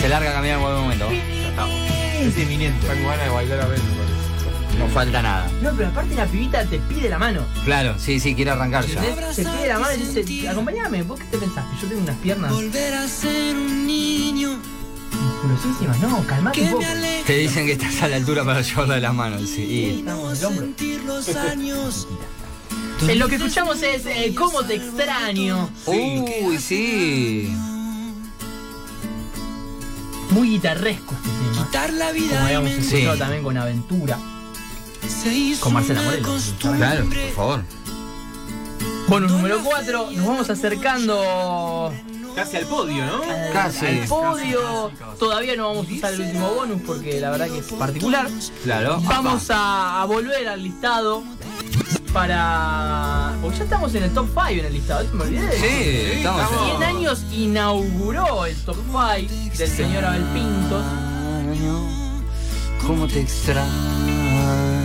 Se 0.00 0.08
larga 0.08 0.30
a 0.30 0.32
caminar 0.34 0.56
en 0.56 0.62
cualquier 0.62 0.82
momento. 0.82 1.08
Ya 1.10 1.48
estamos. 1.50 1.90
Es 2.20 2.38
inminente. 2.38 2.78
Está 2.80 2.94
con 2.94 3.04
ganas 3.04 3.24
de 3.24 3.30
bailar 3.30 3.60
a 3.60 3.66
parece. 3.66 4.05
No 4.78 4.88
falta 4.88 5.22
nada. 5.22 5.50
No, 5.62 5.72
pero 5.76 5.88
aparte 5.88 6.14
la 6.14 6.26
pibita 6.26 6.64
te 6.64 6.78
pide 6.78 7.08
la 7.08 7.18
mano. 7.18 7.42
Claro, 7.64 7.94
sí, 7.98 8.20
sí, 8.20 8.34
quiere 8.34 8.50
arrancar 8.50 8.86
ya. 8.86 9.00
Te 9.00 9.42
pide 9.42 9.68
la 9.68 9.78
mano 9.78 9.94
y 9.94 10.02
dice, 10.22 10.48
acompáñame, 10.48 11.02
¿vos 11.02 11.18
qué 11.18 11.26
te 11.26 11.38
pensás? 11.38 11.64
Que 11.74 11.82
yo 11.82 11.88
tengo 11.88 12.02
unas 12.02 12.16
piernas 12.16 12.52
Volver 12.52 12.94
a 12.94 13.08
ser 13.08 13.56
un 13.56 13.86
niño 13.86 14.58
musculosísimas. 15.12 15.98
No, 16.00 16.26
calmate 16.26 16.62
un 16.62 16.70
poco. 16.72 16.84
Te 17.26 17.38
dicen 17.38 17.66
que 17.66 17.72
estás 17.72 18.02
a 18.02 18.08
la 18.08 18.16
altura 18.16 18.44
para 18.44 18.60
llevarla 18.60 18.94
de 18.96 19.00
las 19.00 19.14
manos. 19.14 19.42
Sí. 19.48 19.62
y 19.98 20.02
no 20.02 20.30
Estamos 20.32 20.42
en 20.42 20.74
el 20.80 21.72
hombro. 21.78 21.96
En 23.08 23.18
lo 23.18 23.28
que 23.28 23.34
escuchamos 23.34 23.82
es 23.82 24.06
eh, 24.06 24.34
¿Cómo 24.34 24.62
te 24.64 24.76
extraño? 24.76 25.68
Uy, 25.84 26.56
sí. 26.58 27.54
Muy 30.30 30.48
guitarresco 30.50 31.14
este 31.14 31.28
tema. 31.28 31.66
Quitar 31.66 31.92
la 31.92 32.06
Como 32.06 32.18
vida 32.20 32.44
habíamos 32.46 32.70
y 32.70 32.72
escuchado 32.74 33.12
Sí. 33.12 33.18
también 33.18 33.42
con 33.42 33.56
Aventura. 33.58 34.18
Con 35.60 35.72
Marcela 35.72 36.00
una 36.00 36.10
Morelo. 36.10 36.28
costumbre. 36.28 36.78
Claro, 36.78 37.04
por 37.04 37.34
favor. 37.34 37.62
Bonus 39.08 39.30
número 39.32 39.60
4, 39.62 40.10
nos 40.10 40.26
vamos 40.26 40.50
acercando 40.50 41.92
Casi 42.34 42.56
al 42.56 42.64
podio, 42.66 43.06
¿no? 43.06 43.22
al, 43.22 43.52
Casi. 43.52 43.86
al 43.86 44.08
podio. 44.08 44.90
Todavía 45.18 45.54
no 45.56 45.68
vamos 45.68 45.88
a 45.88 45.94
usar 45.94 46.12
el 46.14 46.20
último 46.22 46.50
bonus 46.54 46.82
porque 46.84 47.20
la 47.20 47.30
verdad 47.30 47.46
que 47.48 47.58
es 47.58 47.66
particular. 47.66 48.28
Claro. 48.64 49.00
Vamos 49.04 49.48
a, 49.50 50.02
a 50.02 50.04
volver 50.06 50.48
al 50.48 50.62
listado 50.62 51.22
para... 52.12 53.36
Porque 53.40 53.58
ya 53.58 53.64
estamos 53.64 53.94
en 53.94 54.02
el 54.02 54.10
top 54.12 54.26
5 54.28 54.48
en 54.48 54.64
el 54.64 54.72
listado, 54.72 55.00
eso 55.02 55.14
me 55.14 55.22
olvidé. 55.24 55.52
Sí, 55.52 56.16
estamos 56.18 56.50
100 56.78 56.82
años 56.82 57.24
inauguró 57.32 58.44
el 58.46 58.56
top 58.64 58.76
5 58.86 59.32
del 59.56 59.68
señor 59.70 60.04
Abel 60.04 60.24
Pintos. 60.34 60.84
¿Cómo 62.86 63.06
te 63.06 63.20
extraño? 63.20 64.75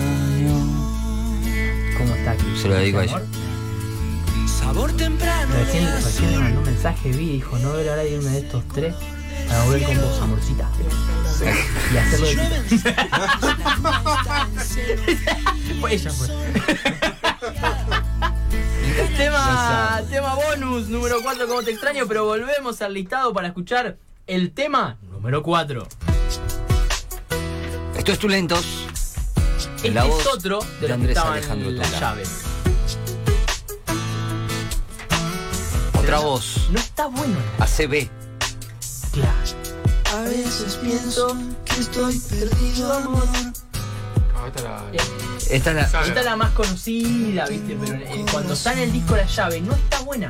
Se 2.61 2.67
lo 2.67 2.75
dedico 2.75 2.99
a 2.99 3.05
ella. 3.05 3.23
Sabor 4.47 4.91
temprano. 4.93 5.55
Recién, 5.55 5.87
recién 6.03 6.39
mandó 6.39 6.59
un 6.59 6.65
mensaje, 6.65 7.09
vi, 7.09 7.31
dijo, 7.31 7.57
no 7.57 7.73
veo 7.73 7.83
la 7.83 7.93
hora 7.93 8.03
de 8.03 8.11
irme 8.11 8.29
de 8.29 8.37
estos 8.39 8.63
tres 8.67 8.93
para 9.47 9.63
volver 9.63 9.81
con 9.83 10.01
vos, 10.01 10.21
amorcita. 10.21 10.69
Y 11.91 11.97
hacerlo 11.97 12.27
de 12.27 12.35
Fue 15.81 15.93
ella 15.93 16.11
fue. 16.11 16.27
tema, 19.17 20.01
tema 20.09 20.35
bonus 20.35 20.87
número 20.87 21.17
4, 21.23 21.47
como 21.47 21.63
te 21.63 21.71
extraño, 21.71 22.05
pero 22.07 22.25
volvemos 22.25 22.79
al 22.83 22.93
listado 22.93 23.33
para 23.33 23.47
escuchar 23.47 23.97
el 24.27 24.51
tema 24.51 24.99
número 25.11 25.41
4. 25.41 25.87
Esto 27.97 28.11
es 28.11 28.19
Tu 28.19 28.29
Lentos. 28.29 28.85
Este 29.77 29.89
La 29.89 30.03
voz 30.03 30.21
es 30.21 30.27
otro 30.27 30.59
de 30.59 30.59
de 30.59 30.67
los 30.81 30.87
que 30.87 30.93
Andrés 30.93 31.17
estaban 31.17 31.33
Alejandro 31.33 31.69
en 31.69 31.77
las 31.79 31.99
llaves. 31.99 32.50
Voz. 36.19 36.67
No 36.71 36.79
está 36.79 37.07
bueno. 37.07 37.37
ACB. 37.59 38.09
Claro. 39.11 39.31
A 40.15 40.21
veces 40.23 40.75
pienso 40.81 41.37
que 41.65 41.79
estoy 41.81 42.17
perdido, 42.19 42.93
amor. 42.93 43.23
Ah, 44.35 44.47
esta 44.47 44.61
la. 44.63 44.83
Esta 45.49 45.69
es 45.71 45.75
la. 45.93 46.01
Esta 46.05 46.19
es 46.19 46.25
la 46.25 46.35
más 46.35 46.51
conocida, 46.51 47.45
viste, 47.47 47.77
pero 47.79 47.99
cuando 48.31 48.53
está 48.53 48.73
en 48.73 48.79
el 48.79 48.91
disco 48.91 49.15
la 49.15 49.25
llave 49.25 49.61
no 49.61 49.73
está 49.73 49.99
buena. 50.01 50.29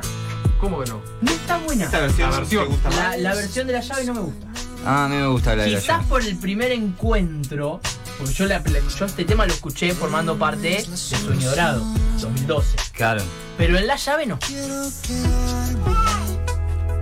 ¿Cómo 0.60 0.80
que 0.82 0.90
no? 0.90 1.00
No 1.20 1.30
está 1.32 1.58
buena. 1.58 1.84
Esta 1.86 1.98
versión, 2.00 2.30
La 2.30 2.36
versión. 2.38 2.64
te 2.64 2.70
gusta 2.70 2.90
La, 2.90 2.96
más. 2.96 3.18
la 3.18 3.34
versión 3.34 3.66
de 3.66 3.72
la 3.72 3.80
llave 3.80 4.04
no 4.04 4.14
me 4.14 4.20
gusta. 4.20 4.46
Ah, 4.84 5.04
a 5.04 5.08
mí 5.08 5.16
me 5.16 5.26
gusta 5.26 5.56
la 5.56 5.64
de 5.64 5.70
la 5.70 5.78
Quizás 5.80 5.96
llave. 5.98 6.08
por 6.08 6.22
el 6.22 6.36
primer 6.36 6.70
encuentro, 6.72 7.80
porque 8.18 8.32
yo, 8.34 8.46
la- 8.46 8.60
la- 8.60 8.80
yo 8.98 9.04
este 9.06 9.24
tema 9.24 9.46
lo 9.46 9.52
escuché 9.52 9.92
formando 9.94 10.36
parte 10.38 10.84
de 10.88 10.96
Sueño 10.96 11.50
Dorado, 11.50 11.84
2012. 12.20 12.76
Claro. 12.92 13.22
Pero 13.58 13.76
en 13.78 13.86
la 13.88 13.96
llave 13.96 14.26
no. 14.26 14.38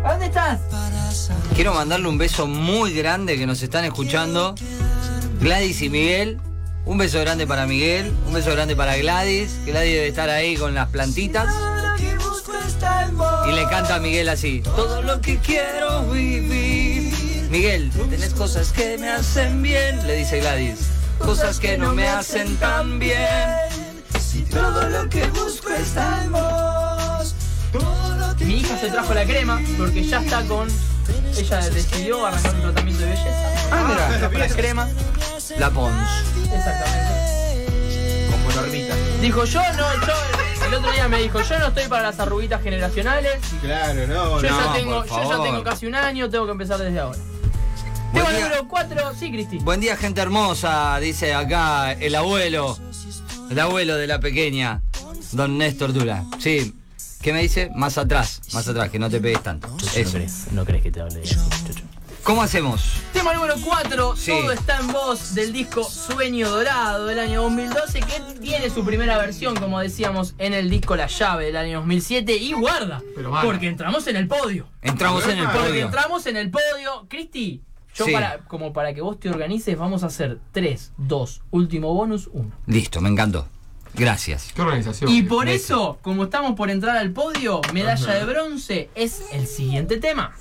¿A 0.05 0.13
dónde 0.13 0.27
estás? 0.27 0.61
Quiero 1.55 1.75
mandarle 1.75 2.09
un 2.09 2.17
beso 2.17 2.47
muy 2.47 2.95
grande 2.95 3.37
que 3.37 3.47
nos 3.47 3.63
están 3.63 3.85
escuchando. 3.85 4.55
Gladys 5.41 5.83
y 5.83 5.91
Miguel. 5.91 6.41
Un 6.87 6.97
beso 6.99 7.21
grande 7.21 7.47
para 7.47 7.67
Miguel. 7.67 8.13
Un 8.27 8.33
beso 8.33 8.51
grande 8.53 8.75
para 8.75 8.97
Gladys. 8.97 9.59
Gladys 9.67 9.93
debe 9.93 10.09
estar 10.09 10.31
ahí 10.31 10.57
con 10.57 10.75
las 10.75 10.89
plantitas. 10.89 11.55
Y 13.49 13.53
le 13.53 13.65
canta 13.69 13.97
a 13.97 13.99
Miguel 14.01 14.29
así. 14.31 14.63
Todo 14.63 15.03
lo 15.03 15.21
que 15.21 15.39
quiero 15.39 16.05
vivir. 16.11 17.13
Miguel, 17.51 17.91
tenés 18.09 18.33
cosas 18.33 18.73
que 18.73 18.97
me 18.97 19.11
hacen 19.11 19.61
bien, 19.61 20.07
le 20.07 20.17
dice 20.17 20.41
Gladys. 20.41 20.79
Cosas 21.19 21.61
que 21.61 21.77
no 21.77 21.93
me 21.95 22.09
hacen 22.09 22.57
tan 22.57 22.99
bien. 22.99 23.21
Todo 24.51 24.89
lo 24.89 25.09
que 25.11 25.27
busco 25.27 25.69
está 25.71 26.25
en 26.25 26.33
vos. 26.33 27.35
Mi 28.51 28.57
hija 28.57 28.77
se 28.79 28.91
trajo 28.91 29.15
la 29.15 29.25
crema 29.25 29.61
porque 29.79 30.03
ya 30.03 30.21
está 30.21 30.43
con. 30.43 30.67
Ella 31.39 31.71
decidió 31.71 32.27
arrancar 32.27 32.53
un 32.57 32.63
tratamiento 32.63 33.01
de 33.05 33.09
belleza. 33.11 33.53
Ah, 33.71 33.85
mira. 33.89 34.19
Trajo 34.19 34.39
la 34.39 34.49
crema. 34.49 34.89
La 35.57 35.71
Pons. 35.71 36.11
Exactamente. 36.53 37.67
Como 38.33 38.51
normita. 38.61 38.95
Dijo 39.21 39.45
yo 39.45 39.61
no, 39.75 39.95
yo. 40.05 40.67
El 40.67 40.75
otro 40.75 40.91
día 40.91 41.07
me 41.07 41.23
dijo, 41.23 41.41
yo 41.43 41.59
no 41.61 41.69
estoy 41.69 41.87
para 41.87 42.03
las 42.03 42.19
arruguitas 42.19 42.61
generacionales. 42.61 43.39
Claro, 43.61 44.07
no, 44.09 44.43
Yo, 44.43 44.51
no. 44.51 44.65
ya, 44.65 44.73
tengo, 44.73 44.97
por 45.03 45.09
yo 45.09 45.17
ya 45.23 45.29
favor. 45.29 45.47
tengo 45.47 45.63
casi 45.63 45.87
un 45.87 45.95
año, 45.95 46.29
tengo 46.29 46.47
que 46.47 46.53
empezar 46.53 46.79
desde 46.79 46.99
ahora. 46.99 47.19
Buen 48.13 48.25
Tema 48.25 48.31
día. 48.37 48.45
número 48.47 48.69
4, 48.69 49.13
sí, 49.19 49.31
Cristi. 49.31 49.59
Buen 49.59 49.79
día, 49.81 49.97
gente 49.97 50.21
hermosa, 50.21 50.99
dice 50.99 51.35
acá 51.35 51.93
el 51.93 52.17
abuelo. 52.17 52.77
El 53.49 53.61
abuelo 53.61 53.97
de 53.97 54.09
la 54.09 54.19
pequeña, 54.19 54.83
don 55.33 55.57
Néstor 55.57 55.93
Dula. 55.93 56.25
Sí. 56.41 56.75
¿Qué 57.23 57.33
me 57.33 57.43
dice? 57.43 57.71
Más 57.75 57.99
atrás, 57.99 58.41
más 58.55 58.67
atrás, 58.67 58.89
que 58.91 58.99
no 58.99 59.11
te 59.11 59.21
pegues 59.21 59.43
tanto. 59.43 59.69
Eso. 59.95 60.19
no 60.53 60.65
crees 60.65 60.83
que 60.83 60.91
te 60.91 61.01
hable 61.01 61.21
así, 61.23 61.35
chucho. 61.67 61.85
¿Cómo 62.23 62.43
hacemos? 62.43 62.83
Tema 63.13 63.33
número 63.35 63.55
4, 63.65 64.15
Sí. 64.17 64.31
todo 64.31 64.53
está 64.53 64.79
en 64.79 64.89
voz 64.89 65.35
del 65.35 65.53
disco 65.53 65.85
Sueño 65.85 66.49
Dorado 66.51 67.07
del 67.07 67.19
año 67.19 67.43
2012, 67.43 68.01
que 68.01 68.21
tiene 68.41 68.69
su 68.71 68.85
primera 68.85 69.17
versión, 69.19 69.57
como 69.57 69.81
decíamos, 69.81 70.35
en 70.39 70.53
el 70.55 70.69
disco 70.71 70.97
La 70.97 71.07
Llave 71.09 71.47
del 71.47 71.57
año 71.57 71.79
2007. 71.81 72.37
Y 72.37 72.53
guarda, 72.53 73.03
Pero 73.15 73.33
porque 73.43 73.69
entramos 73.69 74.07
en 74.07 74.17
el 74.17 74.29
podio. 74.29 74.69
Entramos 74.83 75.25
en 75.29 75.39
el 75.39 75.45
Porque 75.47 75.59
podio. 75.69 75.85
entramos 75.87 76.27
en 76.27 76.37
el 76.37 76.51
podio. 76.51 77.07
Cristi, 77.09 77.63
yo 77.95 78.05
Sí. 78.05 78.13
para, 78.13 78.39
como 78.45 78.73
para 78.73 78.93
que 78.95 79.01
vos 79.01 79.19
te 79.19 79.29
organices, 79.31 79.77
vamos 79.79 80.03
a 80.05 80.07
hacer 80.07 80.39
3, 80.53 80.93
2, 80.99 81.43
último 81.51 81.93
bonus, 81.95 82.29
1. 82.33 82.51
Listo, 82.67 83.01
me 83.01 83.09
encantó. 83.09 83.47
Gracias. 83.94 84.53
¿Qué 84.55 84.62
organización? 84.62 85.11
Y 85.11 85.22
por 85.22 85.46
Beso. 85.46 85.64
eso, 85.64 85.98
como 86.03 86.24
estamos 86.24 86.55
por 86.55 86.70
entrar 86.70 86.96
al 86.96 87.11
podio, 87.11 87.61
medalla 87.72 88.14
de 88.14 88.24
bronce 88.24 88.88
es 88.94 89.22
el 89.33 89.46
siguiente 89.46 89.96
tema. 89.98 90.33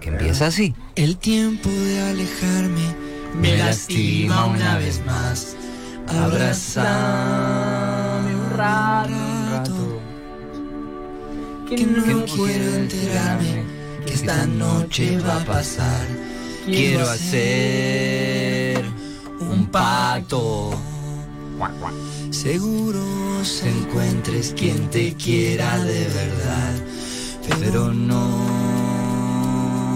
Que 0.00 0.08
empieza 0.10 0.46
así. 0.46 0.74
El 0.96 1.16
tiempo 1.16 1.68
de 1.68 2.00
alejarme 2.00 2.94
Me 3.40 3.56
lastima 3.56 4.46
una 4.46 4.76
vez 4.78 5.00
más. 5.06 5.56
Abrazame 6.08 6.74
un 8.34 8.50
rato. 8.50 10.00
Que 11.68 11.86
no 11.86 12.24
quiero 12.26 12.74
enterarme 12.74 13.62
que 14.04 14.14
esta 14.14 14.44
noche 14.46 15.18
va 15.20 15.40
a 15.40 15.44
pasar. 15.44 16.06
Quiero 16.66 17.08
hacer 17.08 18.84
un 19.40 19.66
pato. 19.68 20.74
Seguro 22.32 23.44
se 23.44 23.68
encuentres 23.68 24.54
quien 24.56 24.88
te 24.88 25.12
quiera 25.14 25.78
de 25.84 26.04
verdad, 26.08 26.72
pero 27.60 27.92
no 27.92 28.42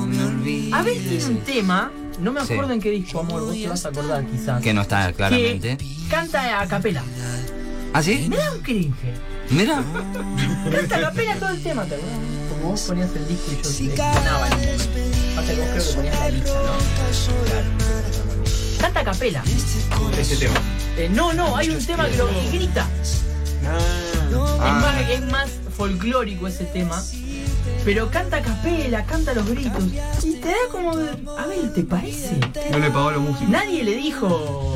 me 0.06 0.22
olvides. 0.22 0.72
Abel 0.74 0.98
tiene 1.08 1.24
un 1.24 1.38
tema, 1.38 1.90
no 2.20 2.32
me 2.32 2.44
Sí. 2.44 2.52
acuerdo 2.52 2.74
en 2.74 2.80
qué 2.82 2.90
disco, 2.90 3.20
amor, 3.20 3.40
vos 3.40 3.54
te 3.54 3.66
vas 3.68 3.86
a 3.86 3.88
acordar 3.88 4.26
quizás. 4.26 4.62
Que 4.62 4.74
no 4.74 4.82
está 4.82 5.10
claramente. 5.14 5.78
Que 5.78 6.08
canta 6.10 6.60
a 6.60 6.68
capela. 6.68 7.02
¿Ah, 7.94 8.02
sí? 8.02 8.26
Me 8.28 8.36
da 8.36 8.52
un 8.52 8.60
cringe. 8.60 8.94
Mira. 9.50 9.82
Canta 10.70 10.96
a 10.96 11.00
capela 11.00 11.36
todo 11.36 11.48
el 11.48 11.62
tema, 11.62 11.84
¿te? 11.86 11.96
Como 12.50 12.70
vos 12.72 12.80
ponías 12.82 13.08
el 13.16 13.26
disco 13.28 13.50
y 13.50 13.56
yo 13.62 13.70
seleccionaba 13.70 14.46
el 14.48 14.54
momento. 14.58 14.84
Pasa 15.36 15.54
que 15.54 15.60
vos 15.60 15.68
creo 15.72 15.84
que 15.88 15.94
ponías 15.94 16.20
la 16.20 16.28
lista, 16.28 16.50
¿no? 16.52 16.60
Claro. 17.46 17.68
Canta 18.78 19.00
a 19.00 19.04
capela. 19.04 19.42
Ese 20.18 20.36
tema. 20.36 20.54
Eh, 20.96 21.08
no, 21.10 21.32
no, 21.32 21.56
hay 21.56 21.70
un 21.70 21.84
tema 21.84 22.08
que 22.08 22.16
lo 22.16 22.28
que 22.28 22.50
grita. 22.52 22.86
Es, 23.02 23.22
más, 24.60 25.10
es 25.10 25.22
más 25.30 25.50
folclórico 25.76 26.46
ese 26.48 26.64
tema. 26.64 27.02
Pero 27.84 28.10
canta 28.10 28.38
a 28.38 28.42
capela, 28.42 29.04
canta 29.04 29.34
los 29.34 29.46
gritos. 29.48 29.84
Y 30.24 30.34
te 30.36 30.48
da 30.48 30.54
como. 30.72 30.96
de, 30.96 31.10
A 31.38 31.46
ver, 31.46 31.72
¿te 31.74 31.82
parece? 31.82 32.38
No 32.70 32.78
le 32.78 32.90
pagó 32.90 33.10
los 33.12 33.22
músicos. 33.22 33.48
Nadie 33.48 33.84
le 33.84 33.94
dijo. 33.96 34.74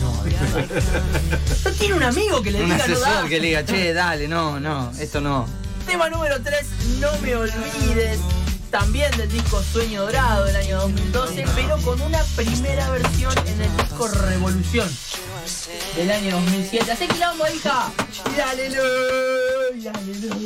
No, 0.00 0.12
no, 0.12 0.20
no 1.64 1.70
tiene 1.72 1.94
un 1.94 2.02
amigo 2.02 2.42
que 2.42 2.50
le 2.50 2.60
Un 2.60 2.70
diga 2.70 2.78
no 2.78 2.84
asesor 2.84 3.22
da. 3.22 3.28
que 3.28 3.40
le 3.40 3.46
diga, 3.48 3.64
che, 3.64 3.92
dale, 3.92 4.28
no, 4.28 4.58
no, 4.58 4.90
esto 4.98 5.20
no. 5.20 5.46
Tema 5.86 6.08
número 6.10 6.40
3, 6.42 6.66
No 7.00 7.08
me 7.22 7.36
olvides. 7.36 8.18
También 8.70 9.10
del 9.16 9.28
disco 9.30 9.60
Sueño 9.62 10.02
Dorado 10.02 10.44
del 10.44 10.54
año 10.54 10.80
2012, 10.82 11.44
pero 11.56 11.76
con 11.78 12.00
una 12.00 12.22
primera 12.36 12.88
versión 12.90 13.34
en 13.46 13.60
el 13.62 13.76
disco 13.76 14.06
Revolución 14.06 14.88
del 15.96 16.10
año 16.10 16.36
2007. 16.36 16.92
¡Hace 16.92 17.08
quilombo, 17.08 17.44
hija! 17.52 17.90
Y 18.32 18.36
dale 18.36 18.70
lo, 18.70 19.76
y 19.76 19.82
dale 19.82 20.14
lo, 20.20 20.36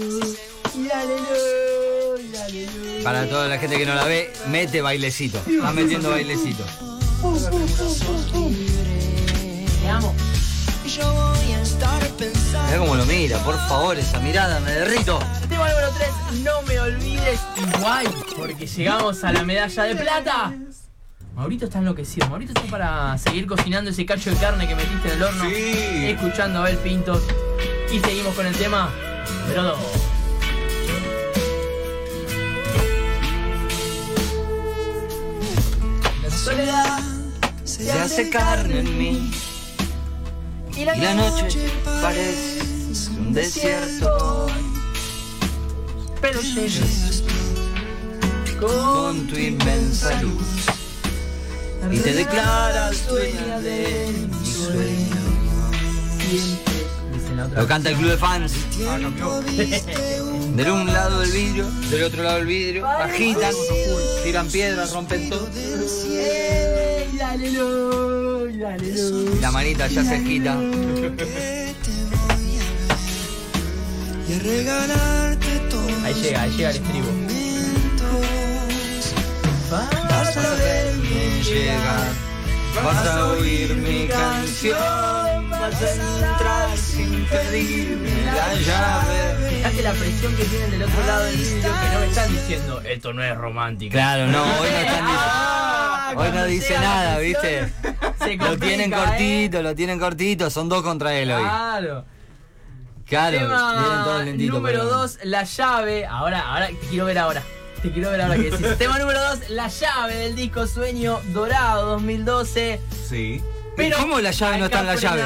y 0.74 0.88
dale 0.88 1.16
lo, 1.20 2.18
y 2.18 2.28
dale 2.32 2.66
lo. 2.98 3.04
Para 3.04 3.28
toda 3.28 3.46
la 3.46 3.58
gente 3.58 3.76
que 3.76 3.84
no 3.84 3.94
la 3.94 4.04
ve, 4.04 4.32
mete 4.48 4.80
bailecito. 4.80 5.42
Va 5.62 5.72
metiendo 5.72 6.08
bailecito. 6.08 6.64
Te 9.82 9.88
amo. 9.88 10.14
Mira 12.66 12.78
cómo 12.78 12.94
lo 12.94 13.04
mira, 13.06 13.38
por 13.38 13.56
favor, 13.68 13.98
esa 13.98 14.18
mirada, 14.20 14.60
me 14.60 14.72
derrito. 14.72 15.18
Tema 15.48 15.68
número 15.68 15.90
3, 15.90 16.40
No 16.42 16.62
me 16.62 16.80
olvides. 16.80 17.40
Igual, 17.56 18.06
porque 18.36 18.66
llegamos 18.66 19.24
a 19.24 19.32
la 19.32 19.42
medalla 19.42 19.82
de 19.84 19.96
plata. 19.96 20.52
Maurito 21.34 21.64
está 21.64 21.78
enloquecido. 21.78 22.28
Maurito 22.28 22.52
está 22.52 22.70
para 22.70 23.18
seguir 23.18 23.46
cocinando 23.46 23.90
ese 23.90 24.06
cacho 24.06 24.30
de 24.30 24.36
carne 24.36 24.68
que 24.68 24.74
metiste 24.74 25.08
en 25.08 25.14
el 25.14 25.22
horno. 25.22 25.44
Sí. 25.50 26.06
Escuchando 26.06 26.60
a 26.60 26.62
Abel 26.62 26.78
Pintos. 26.78 27.22
Y 27.92 27.98
seguimos 28.00 28.34
con 28.34 28.46
el 28.46 28.56
tema 28.56 28.90
número 29.42 29.62
2. 29.64 29.78
La 36.22 36.30
soledad 36.30 37.00
Se 37.64 37.92
hace 37.92 38.30
carne 38.30 38.80
en 38.80 38.98
mí 38.98 39.30
y 40.76 40.84
la, 40.84 40.96
y 40.96 41.00
la 41.00 41.14
noche 41.14 41.70
parece 42.02 42.60
un 43.18 43.32
desierto 43.32 44.46
Pero 46.20 46.40
llegas 46.40 47.22
con 48.60 49.04
con 49.04 49.26
tu 49.26 49.36
inmensa 49.36 50.22
luz 50.22 50.64
y 51.90 51.98
te 51.98 52.14
declaras 52.14 53.06
dueña 53.08 53.60
de 53.60 54.12
mi 54.40 54.46
sueño. 54.46 55.24
Lo 57.54 57.66
canta 57.66 57.90
el 57.90 57.96
club 57.96 58.10
de 58.10 58.16
fans. 58.16 58.52
Ah. 58.88 58.98
Del 60.56 60.70
un 60.70 60.86
lado 60.86 61.20
del 61.20 61.30
vidrio, 61.30 61.66
del 61.90 62.04
otro 62.04 62.22
lado 62.22 62.36
del 62.38 62.46
vidrio, 62.46 62.86
agitan, 62.86 63.52
tiran 64.22 64.48
piedras, 64.48 64.92
rompen 64.92 65.28
todo. 65.28 65.48
Dale. 68.58 68.86
Y 68.86 69.40
la 69.40 69.50
manita 69.50 69.86
ya 69.88 70.04
se 70.04 70.14
agita. 70.16 70.56
y 74.28 74.32
a 74.32 74.38
regalarte 74.38 75.58
todo. 75.70 75.86
Ahí 76.04 76.14
llega, 76.14 76.42
ahí 76.42 76.50
llega 76.52 76.70
el 76.70 76.76
estribo. 76.76 77.06
Vas 79.70 80.36
a 80.36 80.54
verme 80.54 81.42
llegar, 81.42 82.08
vas 82.84 83.06
a 83.06 83.26
oír 83.32 83.74
mi 83.76 84.06
canción, 84.06 85.50
vas 85.50 85.82
a 85.82 85.90
entrar 85.92 86.76
sin 86.78 87.24
pedirme 87.26 88.10
la 88.26 88.54
llave. 88.54 89.48
Fíjate 89.56 89.82
la 89.82 89.92
presión 89.92 90.34
que 90.36 90.44
tienen 90.44 90.70
del 90.70 90.82
otro 90.84 91.06
lado 91.06 91.24
del 91.24 91.36
vidrio 91.36 91.62
que 91.62 91.94
no 91.94 92.00
me 92.00 92.06
están 92.06 92.32
diciendo 92.32 92.80
esto 92.84 93.12
no 93.12 93.22
es 93.24 93.36
romántico. 93.36 93.92
Claro, 93.92 94.26
no, 94.28 94.42
hoy 94.44 94.70
no 94.70 94.78
están 94.78 95.04
Ah, 95.06 95.10
diciendo. 95.10 95.53
Hoy 96.16 96.30
no 96.32 96.44
dice 96.46 96.74
nada, 96.78 97.18
¿viste? 97.18 97.72
Se 98.18 98.36
Lo 98.36 98.56
tienen 98.58 98.90
complica, 98.90 99.04
cortito, 99.10 99.62
lo 99.62 99.74
tienen 99.74 99.98
cortito, 99.98 100.50
son 100.50 100.68
dos 100.68 100.82
contra 100.82 101.14
él 101.14 101.30
¿eh? 101.30 101.34
hoy. 101.34 101.42
Claro. 101.42 102.04
Claro, 103.06 103.38
Tema 103.38 104.22
lentitos. 104.24 104.54
número 104.56 104.80
pero- 104.80 104.90
2, 104.90 105.18
la 105.24 105.44
llave. 105.44 106.06
Ahora, 106.06 106.40
ahora 106.52 106.68
te 106.68 106.74
quiero 106.88 107.04
ver 107.04 107.18
ahora. 107.18 107.42
Te 107.82 107.92
quiero 107.92 108.10
ver 108.10 108.22
ahora 108.22 108.36
que 108.36 108.50
decís. 108.50 108.66
Tema 108.78 108.98
número 108.98 109.20
2, 109.36 109.50
la 109.50 109.68
llave 109.68 110.14
del 110.16 110.34
disco 110.34 110.66
Sueño 110.66 111.20
Dorado 111.34 111.86
2012. 111.90 112.80
Sí. 113.08 113.42
Pero 113.76 113.98
¿Cómo 113.98 114.20
la 114.20 114.30
llave 114.30 114.58
no 114.58 114.64
está 114.66 114.80
en 114.80 114.86
la 114.86 114.94
llave? 114.96 115.22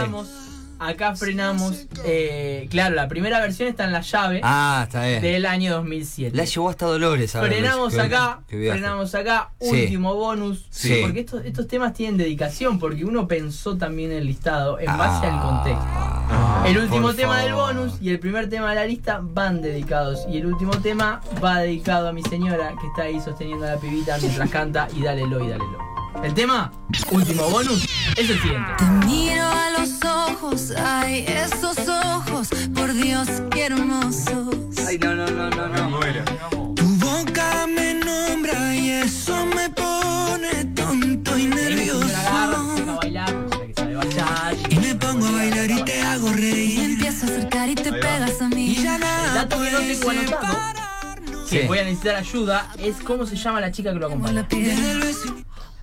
Acá 0.78 1.14
frenamos. 1.16 1.86
eh, 2.04 2.66
claro, 2.70 2.94
la 2.94 3.08
primera 3.08 3.40
versión 3.40 3.68
está 3.68 3.84
en 3.84 3.92
la 3.92 4.00
llave 4.00 4.40
Ah, 4.42 4.82
está 4.86 5.04
bien. 5.06 5.20
del 5.22 5.46
año 5.46 5.72
2007. 5.74 6.36
La 6.36 6.44
llevó 6.44 6.68
hasta 6.70 6.86
Dolores 6.86 7.34
a 7.36 7.40
ver, 7.40 7.52
Frenamos 7.52 7.98
acá, 7.98 8.40
frenamos 8.48 9.14
acá, 9.14 9.50
Sí. 9.60 9.70
último 9.82 10.14
bonus. 10.14 10.66
Sí. 10.70 10.98
Porque 11.02 11.20
estos, 11.20 11.44
estos 11.44 11.66
temas 11.68 11.92
tienen 11.94 12.16
dedicación, 12.16 12.78
porque 12.78 13.04
uno 13.04 13.26
pensó 13.28 13.76
también 13.76 14.12
el 14.12 14.26
listado 14.26 14.78
en 14.78 14.86
base 14.96 15.26
al 15.26 15.40
contexto. 15.40 15.84
Ah, 16.30 16.64
El 16.66 16.78
último 16.78 17.14
tema 17.14 17.40
del 17.42 17.54
bonus 17.54 17.94
y 18.00 18.10
el 18.10 18.18
primer 18.20 18.48
tema 18.50 18.70
de 18.70 18.74
la 18.76 18.84
lista 18.84 19.20
van 19.22 19.62
dedicados. 19.62 20.26
Y 20.30 20.38
el 20.38 20.46
último 20.46 20.72
tema 20.80 21.20
va 21.42 21.60
dedicado 21.60 22.08
a 22.08 22.12
mi 22.12 22.22
señora 22.22 22.74
que 22.80 22.86
está 22.86 23.02
ahí 23.02 23.20
sosteniendo 23.20 23.66
a 23.66 23.70
la 23.72 23.76
pibita 23.78 24.18
mientras 24.18 24.50
canta 24.50 24.88
y 24.94 25.02
dálelo 25.02 25.42
y 25.44 25.48
dálelo. 25.48 25.97
El 26.24 26.34
tema, 26.34 26.72
último 27.10 27.44
bonus, 27.48 27.84
es 28.16 28.30
el 28.30 28.40
siguiente. 28.40 28.72
Te 28.78 28.84
miro 29.06 29.44
a 29.44 29.70
los 29.78 29.90
ojos, 30.04 30.72
ay, 30.76 31.24
esos 31.28 31.76
ojos, 31.88 32.48
por 32.74 32.92
Dios, 32.92 33.28
qué 33.50 33.66
hermosos. 33.66 34.54
Ay, 34.86 34.98
no, 34.98 35.14
no, 35.14 35.26
no, 35.30 35.48
no, 35.50 35.68
Me 35.68 35.80
no. 35.80 35.90
muero. 35.90 36.24
Tu 36.74 36.84
boca 36.96 37.66
me 37.68 37.94
nombra 37.94 38.74
y 38.74 38.90
eso 38.90 39.46
me 39.46 39.70
pone 39.70 40.64
tonto 40.74 41.38
y 41.38 41.46
nervioso. 41.46 42.06
Y 44.70 44.76
me 44.76 44.94
pongo 44.96 45.26
a 45.26 45.32
bailar 45.32 45.70
y 45.70 45.82
te 45.84 46.02
hago 46.02 46.30
Me 46.30 46.36
reír. 46.36 46.80
empiezo 46.80 47.26
a 47.26 47.28
acercar 47.28 47.68
y 47.68 47.74
te 47.76 47.92
pegas 47.92 48.40
a 48.42 48.46
Y 48.46 48.54
mí. 48.54 48.74
ya 48.74 48.96
El 48.96 49.00
nada 49.00 49.34
dato 49.34 49.62
que 49.62 49.70
no 49.70 49.78
puede 49.78 49.94
tengo 49.94 50.10
anotado, 50.10 50.46
separarnos. 50.46 51.48
que 51.50 51.60
Sí. 51.62 51.66
voy 51.66 51.78
a 51.78 51.84
necesitar 51.84 52.16
ayuda, 52.16 52.72
es 52.78 52.96
cómo 52.96 53.24
se 53.26 53.36
llama 53.36 53.60
la 53.60 53.70
chica 53.70 53.92
que 53.92 53.98
lo 53.98 54.06
acompaña. 54.06 54.46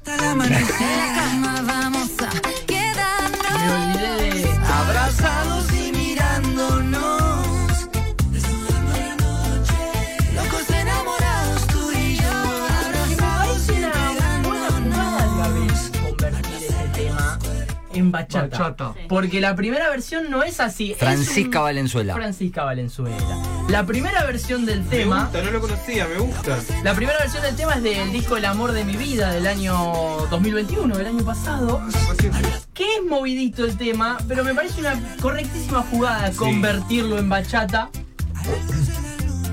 La 0.05 0.17
piel. 0.17 0.37
Desde 0.45 0.55
el 0.55 0.55
beso 0.55 0.55
hasta 0.55 0.69
el 0.69 0.71
amanecer. 0.71 0.81
En 0.81 0.97
la 0.97 1.15
cama 1.15 1.61
vamos 1.65 2.09
a 2.19 2.33
Me 2.33 2.65
quedarnos. 2.65 3.71
olvidé 3.71 4.41
de. 4.41 4.59
Abrazados 4.73 5.71
en 17.95 18.11
bachata. 18.11 18.57
Bachata. 18.57 18.93
Porque 19.07 19.41
la 19.41 19.55
primera 19.55 19.89
versión 19.89 20.29
no 20.29 20.43
es 20.43 20.59
así. 20.59 20.91
es 20.91 20.97
Francisca 20.97 21.59
un- 21.59 21.65
Valenzuela. 21.65 22.13
Francisca 22.13 22.63
Valenzuela. 22.63 23.17
La 23.69 23.85
primera 23.85 24.23
versión 24.25 24.65
del 24.65 24.81
Me 24.83 24.89
tema. 24.89 25.23
gusta, 25.23 25.41
no 25.41 25.51
lo 25.51 25.61
conocía, 25.61 26.07
me 26.07 26.17
gusta. 26.19 26.57
La 26.83 26.93
primera 26.93 27.17
versión 27.19 27.41
del 27.43 27.55
tema 27.55 27.73
es 27.75 27.83
del 27.83 28.11
disco 28.11 28.37
El 28.37 28.45
amor 28.45 28.71
de 28.73 28.83
mi 28.85 28.95
vida 28.95 29.31
del 29.31 29.47
año 29.47 29.73
2021, 30.29 30.97
del 30.97 31.07
año 31.07 31.23
pasado. 31.25 31.81
Que 32.73 32.83
es 32.83 33.03
movidito 33.09 33.65
el 33.65 33.77
tema, 33.77 34.17
pero 34.27 34.43
me 34.43 34.53
parece 34.53 34.79
una 34.81 34.99
correctísima 35.21 35.81
jugada 35.89 36.31
convertirlo 36.31 37.17
en 37.17 37.29
bachata. 37.29 37.89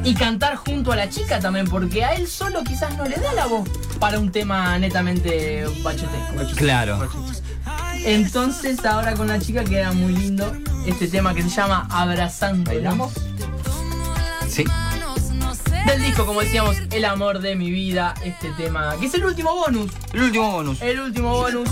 Y 0.04 0.14
cantar 0.14 0.56
junto 0.56 0.90
a 0.90 0.96
la 0.96 1.08
chica 1.08 1.38
también, 1.38 1.68
porque 1.68 2.04
a 2.04 2.14
él 2.14 2.26
solo 2.26 2.64
quizás 2.64 2.96
no 2.96 3.04
le 3.04 3.14
da 3.16 3.32
la 3.34 3.46
voz 3.46 3.68
para 4.00 4.18
un 4.18 4.32
tema 4.32 4.76
netamente 4.76 5.64
bachetesco. 5.84 6.56
Claro. 6.56 7.08
Entonces 8.04 8.84
ahora 8.84 9.14
con 9.14 9.28
la 9.28 9.38
chica 9.38 9.64
queda 9.64 9.92
muy 9.92 10.12
lindo 10.12 10.52
este 10.86 11.08
tema 11.08 11.34
que 11.34 11.42
se 11.42 11.50
llama 11.50 11.86
Abrazándola. 11.90 12.94
Sí. 14.48 14.64
Del 15.86 16.02
disco, 16.02 16.26
como 16.26 16.40
decíamos, 16.40 16.76
El 16.90 17.04
amor 17.04 17.40
de 17.40 17.56
mi 17.56 17.70
vida, 17.70 18.14
este 18.24 18.50
tema, 18.56 18.94
que 19.00 19.06
es 19.06 19.14
el 19.14 19.24
último 19.24 19.54
bonus, 19.54 19.90
El 20.12 20.22
último 20.22 20.50
bonus. 20.52 20.82
el 20.82 21.00
último 21.00 21.30
bonus. 21.32 21.68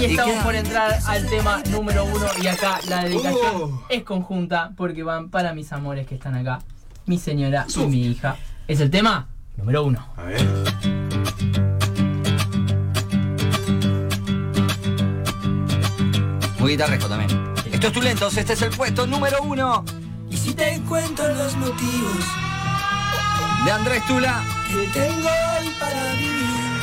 Y 0.00 0.04
estamos 0.06 0.42
por 0.44 0.54
entrar 0.54 0.98
al 1.06 1.26
tema 1.26 1.62
número 1.70 2.04
uno 2.04 2.26
y 2.42 2.46
acá 2.48 2.80
la 2.88 3.04
dedicación 3.04 3.40
Oh. 3.54 3.82
es 3.88 4.02
conjunta 4.02 4.72
porque 4.76 5.02
van 5.02 5.30
para 5.30 5.54
mis 5.54 5.72
amores 5.72 6.06
que 6.06 6.16
están 6.16 6.34
acá, 6.34 6.58
mi 7.06 7.18
señora 7.18 7.66
y 7.74 7.86
mi 7.86 8.06
hija. 8.06 8.36
Es 8.68 8.80
el 8.80 8.90
tema 8.90 9.28
número 9.56 9.84
uno. 9.84 10.06
A 10.16 10.22
ver. 10.24 11.05
Muy 16.66 16.72
guitarresco 16.72 17.06
también. 17.06 17.30
Estos 17.70 17.92
tulentos, 17.92 18.36
este 18.36 18.54
es 18.54 18.62
el 18.62 18.70
puesto 18.70 19.06
número 19.06 19.40
uno 19.40 19.84
Y 20.28 20.36
si 20.36 20.52
te 20.52 20.80
cuento 20.88 21.22
los 21.28 21.54
motivos 21.58 22.24
de 23.64 23.70
Andrés 23.70 24.04
Tula. 24.08 24.42
que 24.66 24.88
tengo 24.88 25.28
hoy 25.28 25.70
para 25.78 26.12
vivir. 26.14 26.80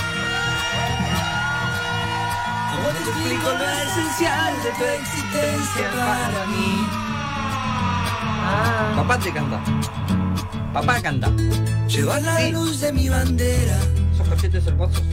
¿Cómo 2.72 2.88
te 2.88 3.10
explico 3.10 3.50
lo 3.50 3.70
esencial 3.70 4.54
de 4.64 4.70
tu 4.72 4.84
existencia 4.86 5.92
para 5.98 6.46
mí? 6.46 6.88
Papá 8.96 9.20
te 9.20 9.34
canta. 9.34 9.60
Papá 10.72 11.02
canta. 11.02 11.30
Llevar 11.90 12.22
la 12.22 12.38
Sí. 12.38 12.52
luz 12.54 12.80
de 12.80 12.94
mi 12.94 13.10
bandera 13.10 13.78
Hermosos. 14.42 15.04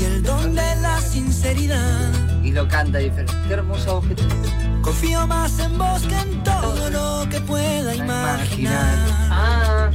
y 0.00 0.04
el 0.04 0.22
don 0.22 0.54
de 0.54 0.76
la 0.82 1.00
sinceridad. 1.00 2.12
Y 2.42 2.52
lo 2.52 2.68
canta 2.68 2.98
diferente. 2.98 3.32
Qué 3.48 3.54
hermosa 3.54 3.98
tenés. 4.00 4.82
Confío 4.82 5.26
más 5.26 5.58
en 5.58 5.78
vos 5.78 6.02
que 6.02 6.14
en 6.14 6.44
todo 6.44 6.90
lo 6.90 7.28
que 7.30 7.40
pueda 7.40 7.94
imaginar. 7.94 8.98
Ah, 9.30 9.90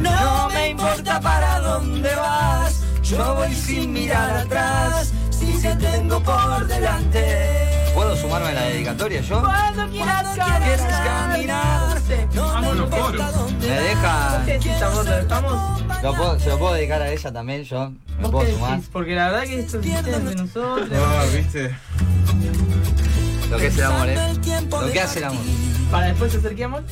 No 0.00 0.48
me 0.48 0.70
importa 0.70 1.20
para 1.20 1.60
dónde 1.60 2.14
vas, 2.14 2.82
yo 3.02 3.34
voy 3.34 3.54
sin 3.54 3.92
mirar 3.92 4.38
atrás, 4.38 5.12
si 5.30 5.52
te 5.60 5.76
tengo 5.76 6.18
por 6.22 6.66
delante. 6.66 7.71
¿Puedo 7.94 8.16
sumarme 8.16 8.48
a 8.48 8.52
la 8.54 8.62
dedicatoria 8.62 9.20
yo? 9.20 9.42
cuando 9.42 9.88
quieras 9.90 10.36
Cuando 10.36 10.64
quieras 10.64 11.04
caminar, 11.04 12.00
no 12.34 12.46
Vamos, 12.46 12.72
me 12.74 12.80
los 12.80 12.90
coros. 12.90 13.52
¿Me 13.60 13.66
deja? 13.66 14.42
¿Qué 14.46 14.72
amor? 14.72 15.06
¿Lo 16.02 16.38
¿Se 16.40 16.48
lo 16.48 16.58
puedo 16.58 16.74
dedicar 16.74 17.02
a 17.02 17.10
ella 17.10 17.32
también 17.32 17.64
yo? 17.64 17.90
¿Me 17.90 18.22
¿Vos 18.22 18.30
puedo 18.30 18.46
qué 18.46 18.52
sumar? 18.54 18.70
decís? 18.76 18.90
Porque 18.92 19.14
la 19.14 19.30
verdad 19.30 19.42
que 19.44 19.60
esto 19.60 19.78
es 19.80 20.04
de 20.04 20.34
nosotros. 20.34 20.88
No, 20.90 21.36
viste. 21.36 21.76
Lo 23.50 23.58
que 23.58 23.66
es 23.66 23.76
el 23.78 23.84
amor, 23.84 24.08
¿eh? 24.08 24.16
Lo 24.70 24.80
de 24.86 24.92
que 24.92 25.00
hace 25.00 25.18
el 25.18 25.24
amor. 25.26 25.42
Para 25.90 26.06
después 26.06 26.34
acerquemos. 26.34 26.82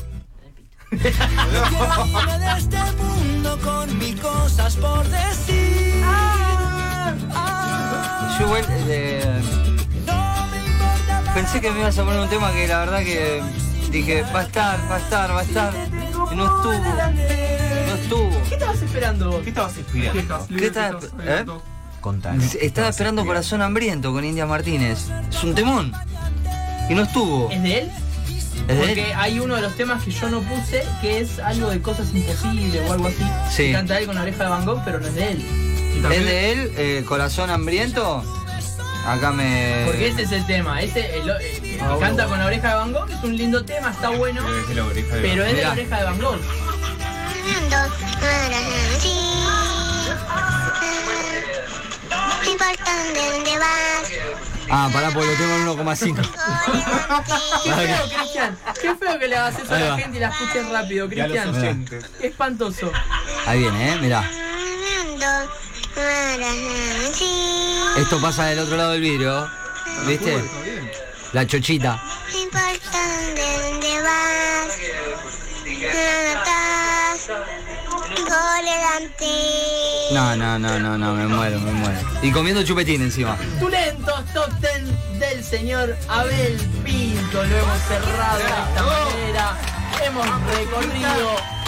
Quiero 0.89 2.05
irme 2.05 2.39
de 2.39 2.57
este 2.57 2.77
mundo 3.01 3.57
con 3.63 3.97
mil 3.97 4.19
cosas 4.21 4.75
por 4.75 5.07
decir. 5.07 6.03
Ah, 6.05 7.13
Yo 8.37 8.45
igual, 8.45 8.65
eh, 8.69 9.41
pensé 11.33 11.61
que 11.61 11.71
me 11.71 11.79
ibas 11.79 11.97
a 11.97 12.03
poner 12.03 12.19
un 12.19 12.29
tema 12.29 12.51
que 12.51 12.67
la 12.67 12.79
verdad 12.79 12.99
que 12.99 13.41
dije, 13.91 14.23
va 14.33 14.39
a 14.41 14.43
estar, 14.43 14.79
va 14.89 14.95
a 14.95 14.99
estar, 14.99 15.31
va 15.31 15.39
a 15.39 15.43
estar. 15.43 15.73
Y 16.31 16.35
no 16.35 16.45
estuvo. 16.45 16.73
No 16.73 17.95
estuvo. 17.95 18.29
¿Qué 18.49 18.55
estabas 18.55 18.81
esperando 18.81 19.31
vos? 19.31 19.43
¿Qué 19.43 19.49
estabas? 19.49 19.73
Quejas, 19.73 20.47
¿Qué 20.47 20.71
tal? 20.71 20.93
libretos, 20.99 21.11
¿Eh? 21.23 21.45
Contanos. 21.99 22.55
Estaba 22.55 22.89
esperando 22.89 23.25
Corazón 23.25 23.61
Hambriento 23.61 24.11
con 24.11 24.25
India 24.25 24.45
Martínez. 24.45 25.07
Es 25.29 25.43
un 25.43 25.53
temón. 25.53 25.93
Y 26.89 26.95
no 26.95 27.03
estuvo. 27.03 27.49
¿Es 27.51 27.61
de 27.61 27.77
él? 27.79 27.91
¿Es 28.67 28.67
de 28.67 28.75
Porque 28.75 29.11
él? 29.11 29.17
hay 29.17 29.39
uno 29.39 29.55
de 29.55 29.61
los 29.61 29.75
temas 29.75 30.03
que 30.03 30.11
yo 30.11 30.29
no 30.29 30.41
puse 30.41 30.83
que 31.01 31.19
es 31.19 31.39
algo 31.39 31.69
de 31.69 31.81
cosas 31.81 32.13
imposibles 32.13 32.89
o 32.89 32.93
algo 32.93 33.07
así. 33.07 33.23
Sí. 33.49 33.63
Que 33.67 33.71
Canta 33.73 33.99
él 33.99 34.05
con 34.07 34.15
la 34.15 34.21
oreja 34.23 34.43
de 34.43 34.49
Van 34.49 34.65
Gogh, 34.65 34.81
pero 34.83 34.99
no 34.99 35.07
es 35.07 35.15
de 35.15 35.31
él. 35.31 35.45
¿Es 36.11 36.25
de 36.25 36.51
él? 36.51 36.71
eh, 36.77 37.03
Corazón 37.07 37.49
Hambriento. 37.51 38.23
Acá 39.05 39.31
me. 39.31 39.83
Porque 39.85 40.07
ese 40.09 40.21
es 40.23 40.31
el 40.31 40.45
tema. 40.45 40.81
Ese 40.81 41.17
el- 41.17 41.29
el- 41.29 41.81
Ah, 41.81 41.97
canta 41.99 42.25
con 42.27 42.37
la 42.39 42.45
oreja 42.45 42.69
de 42.69 42.75
Van 42.75 42.93
Gogh, 42.93 43.09
es 43.09 43.23
un 43.23 43.35
lindo 43.35 43.65
tema, 43.65 43.89
está 43.89 44.09
bueno, 44.09 44.43
de 44.43 44.73
pero 45.21 45.43
es 45.45 45.55
de 45.55 45.61
la 45.63 45.71
oreja 45.71 45.97
de 45.97 46.03
Van 46.03 46.21
Gogh. 46.21 46.39
Ah, 54.73 54.89
pará, 54.93 55.11
porque 55.11 55.27
lo 55.27 55.33
tengo 55.37 55.55
en 55.55 55.67
1,5. 55.67 56.21
Qué 57.63 57.73
feo, 57.73 58.09
Cristian. 58.17 58.57
Qué 58.81 58.95
feo 58.95 59.19
que 59.19 59.27
le 59.27 59.35
hagas 59.35 59.59
eso 59.59 59.75
a 59.75 59.79
la 59.79 59.97
gente 59.97 60.17
y 60.17 60.19
la 60.21 60.29
escuches 60.29 60.69
rápido, 60.69 61.09
Cristian. 61.09 61.85
Qué 62.19 62.27
espantoso. 62.27 62.91
Ahí 63.45 63.59
viene, 63.59 63.93
¿eh? 63.93 63.97
Mirá. 64.01 64.23
Esto 67.97 68.21
pasa 68.21 68.45
del 68.45 68.59
otro 68.59 68.77
lado 68.77 68.91
del 68.91 69.01
vidrio. 69.01 69.49
¿Viste? 70.07 70.43
La 71.33 71.45
chochita. 71.45 72.01
No 72.31 72.39
importa 72.39 72.99
dónde 73.27 74.01
vas. 74.01 74.77
No, 80.11 80.35
no, 80.35 80.59
no, 80.59 80.79
no, 80.79 80.97
no, 80.97 81.13
me 81.13 81.27
muero, 81.27 81.59
me 81.59 81.71
muero. 81.71 81.99
Y 82.21 82.31
comiendo 82.31 82.63
chupetín 82.63 83.01
encima. 83.01 83.37
Tulentos 83.59 84.25
top 84.33 84.49
10 84.59 85.19
del 85.19 85.43
señor 85.43 85.95
Abel 86.07 86.57
Pinto. 86.83 87.43
Lo 87.43 87.57
hemos 87.57 87.79
cerrado 87.87 88.37
de 88.37 88.43
esta 88.43 88.83
manera. 88.83 89.57
Hemos 90.03 90.27
recorrido 90.55 91.60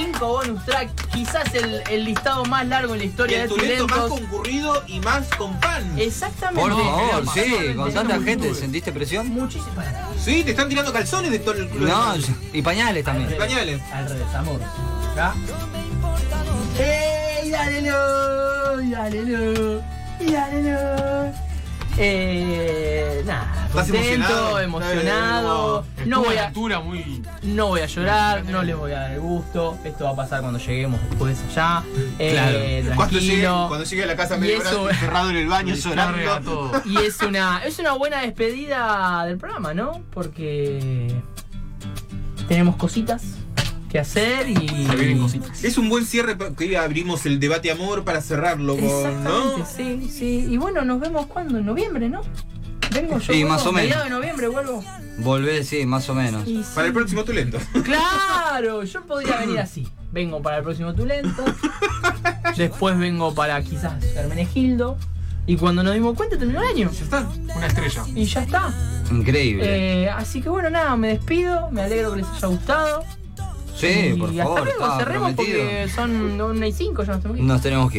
10 0.00 0.12
temas 0.12 0.12
y 0.12 0.12
5 0.18 0.26
bonus 0.28 0.64
track. 0.64 0.90
Quizás 1.12 1.54
el, 1.54 1.82
el 1.90 2.04
listado 2.04 2.44
más 2.44 2.66
largo 2.66 2.94
en 2.94 3.00
la 3.00 3.04
Y 3.04 3.08
historia 3.08 3.42
el 3.42 3.48
de 3.48 3.54
tulento 3.54 3.88
más 3.88 4.00
concurrido 4.08 4.82
y 4.86 5.00
más 5.00 5.26
con 5.36 5.58
fan. 5.60 5.98
Exactamente. 5.98 6.60
Por 6.60 6.70
favor, 6.72 7.24
No, 7.24 7.32
sí, 7.32 7.74
con 7.76 7.92
tanta 7.94 8.16
no. 8.16 8.24
gente, 8.24 8.54
¿sentiste 8.54 8.92
presión? 8.92 9.28
Muchísimo. 9.28 9.70
Sí, 10.18 10.42
te 10.44 10.50
están 10.50 10.68
tirando 10.68 10.92
calzones 10.92 11.30
de 11.30 11.38
todo 11.38 11.54
el 11.54 11.68
club. 11.68 11.88
No, 11.88 12.14
y 12.52 12.62
pañales 12.62 13.04
también. 13.04 13.36
Pañales. 13.38 13.80
Al 13.92 14.08
revés, 14.08 14.34
amor. 14.34 14.60
¿Ya? 15.16 15.34
¡Ey, 16.78 17.50
dálelo! 17.50 18.80
¡Y 18.82 18.90
dálelo! 18.90 19.82
¡Y 20.20 20.32
dálelo! 20.32 21.32
Eh, 22.02 23.22
nada, 23.26 23.66
¿Estás 23.68 23.90
contento, 23.90 24.58
emocionado? 24.58 24.60
emocionado. 24.60 25.84
No 26.06 26.22
voy 26.22 26.36
a 26.72 26.80
muy. 26.80 27.22
no 27.42 27.66
voy 27.66 27.80
a 27.82 27.86
llorar, 27.86 28.42
no 28.46 28.62
les 28.62 28.74
voy 28.74 28.92
a 28.92 29.00
dar 29.00 29.10
el 29.12 29.20
gusto. 29.20 29.76
Esto 29.84 30.04
va 30.04 30.10
a 30.12 30.16
pasar 30.16 30.40
cuando 30.40 30.58
lleguemos 30.58 30.98
después 31.10 31.38
allá. 31.50 31.82
Eh, 32.18 32.80
Claro. 32.82 32.96
Cuando 32.96 33.18
llegue, 33.18 33.46
cuando 33.68 33.84
llegue 33.84 34.02
a 34.02 34.06
la 34.06 34.16
casa 34.16 34.38
medio 34.38 34.56
encerrado 34.56 35.28
en 35.28 35.36
el 35.36 35.48
baño 35.48 35.74
llorando. 35.84 36.72
Y 36.86 36.96
es 36.96 37.20
una, 37.20 37.62
es 37.66 37.78
una 37.78 37.92
buena 37.92 38.22
despedida 38.22 39.24
del 39.26 39.36
programa, 39.36 39.74
¿no? 39.74 40.02
Porque 40.10 41.14
tenemos 42.48 42.76
cositas 42.76 43.22
que 43.90 43.98
hacer 43.98 44.48
y. 44.48 44.54
Se 44.54 44.96
vienen 44.96 45.18
cositas. 45.18 45.62
Es 45.64 45.76
un 45.76 45.88
buen 45.88 46.06
cierre 46.06 46.36
que 46.56 46.78
abrimos 46.78 47.26
el 47.26 47.40
debate 47.40 47.70
amor 47.70 48.04
para 48.04 48.20
cerrarlo 48.20 48.76
con, 48.76 48.84
Exactamente, 48.84 49.58
¿no? 49.58 49.66
sí, 49.66 50.10
sí. 50.10 50.46
Y 50.48 50.56
bueno, 50.56 50.84
nos 50.84 51.00
vemos 51.00 51.26
cuando, 51.26 51.58
en 51.58 51.66
noviembre, 51.66 52.08
¿no? 52.08 52.22
Vengo 52.94 53.18
yo. 53.18 53.32
Sí, 53.32 53.44
más 53.44 53.66
o 53.66 53.72
menos. 53.72 54.02
de 54.02 54.10
noviembre 54.10 54.48
vuelvo. 54.48 54.82
Volvé, 55.18 55.64
sí, 55.64 55.84
más 55.86 56.08
o 56.08 56.14
menos. 56.14 56.48
Para 56.74 56.86
el 56.86 56.92
próximo 56.92 57.24
tulento. 57.24 57.58
Claro, 57.84 58.82
yo 58.84 59.02
podría 59.02 59.38
venir 59.38 59.58
así. 59.58 59.86
Vengo 60.12 60.42
para 60.42 60.58
el 60.58 60.64
próximo 60.64 60.92
Tulento. 60.94 61.44
Después 62.56 62.98
vengo 62.98 63.32
para 63.34 63.62
quizás 63.62 64.04
Hermenegildo. 64.16 64.98
Y 65.46 65.56
cuando 65.56 65.82
nos 65.82 65.94
dimos 65.94 66.16
cuenta 66.16 66.36
terminó 66.36 66.62
el 66.62 66.68
año. 66.68 66.90
Ya 66.90 67.04
está. 67.04 67.28
Una 67.56 67.66
estrella. 67.66 68.04
Y 68.14 68.24
ya 68.24 68.42
está. 68.42 68.74
Increíble. 69.10 70.02
Eh, 70.04 70.10
así 70.10 70.40
que 70.42 70.48
bueno, 70.48 70.68
nada, 70.70 70.96
me 70.96 71.08
despido. 71.08 71.70
Me 71.70 71.82
alegro 71.82 72.10
que 72.12 72.18
les 72.18 72.26
haya 72.26 72.48
gustado. 72.48 73.04
Sí, 73.80 74.12
y 74.14 74.18
por 74.18 74.28
hasta 74.30 74.42
favor, 74.42 74.64
luego, 74.64 74.98
cerremos 74.98 75.32
prometido. 75.32 75.60
porque 75.60 75.88
son 75.94 76.40
1 76.40 76.66
y 76.66 76.72
5, 76.72 77.02
ya 77.04 77.12
nos 77.12 77.22
tenemos 77.22 77.36
que 77.36 77.42
ir. 77.42 77.48
Nos 77.48 77.62
tenemos 77.62 77.84
que 77.84 77.84
ir. 77.84 77.88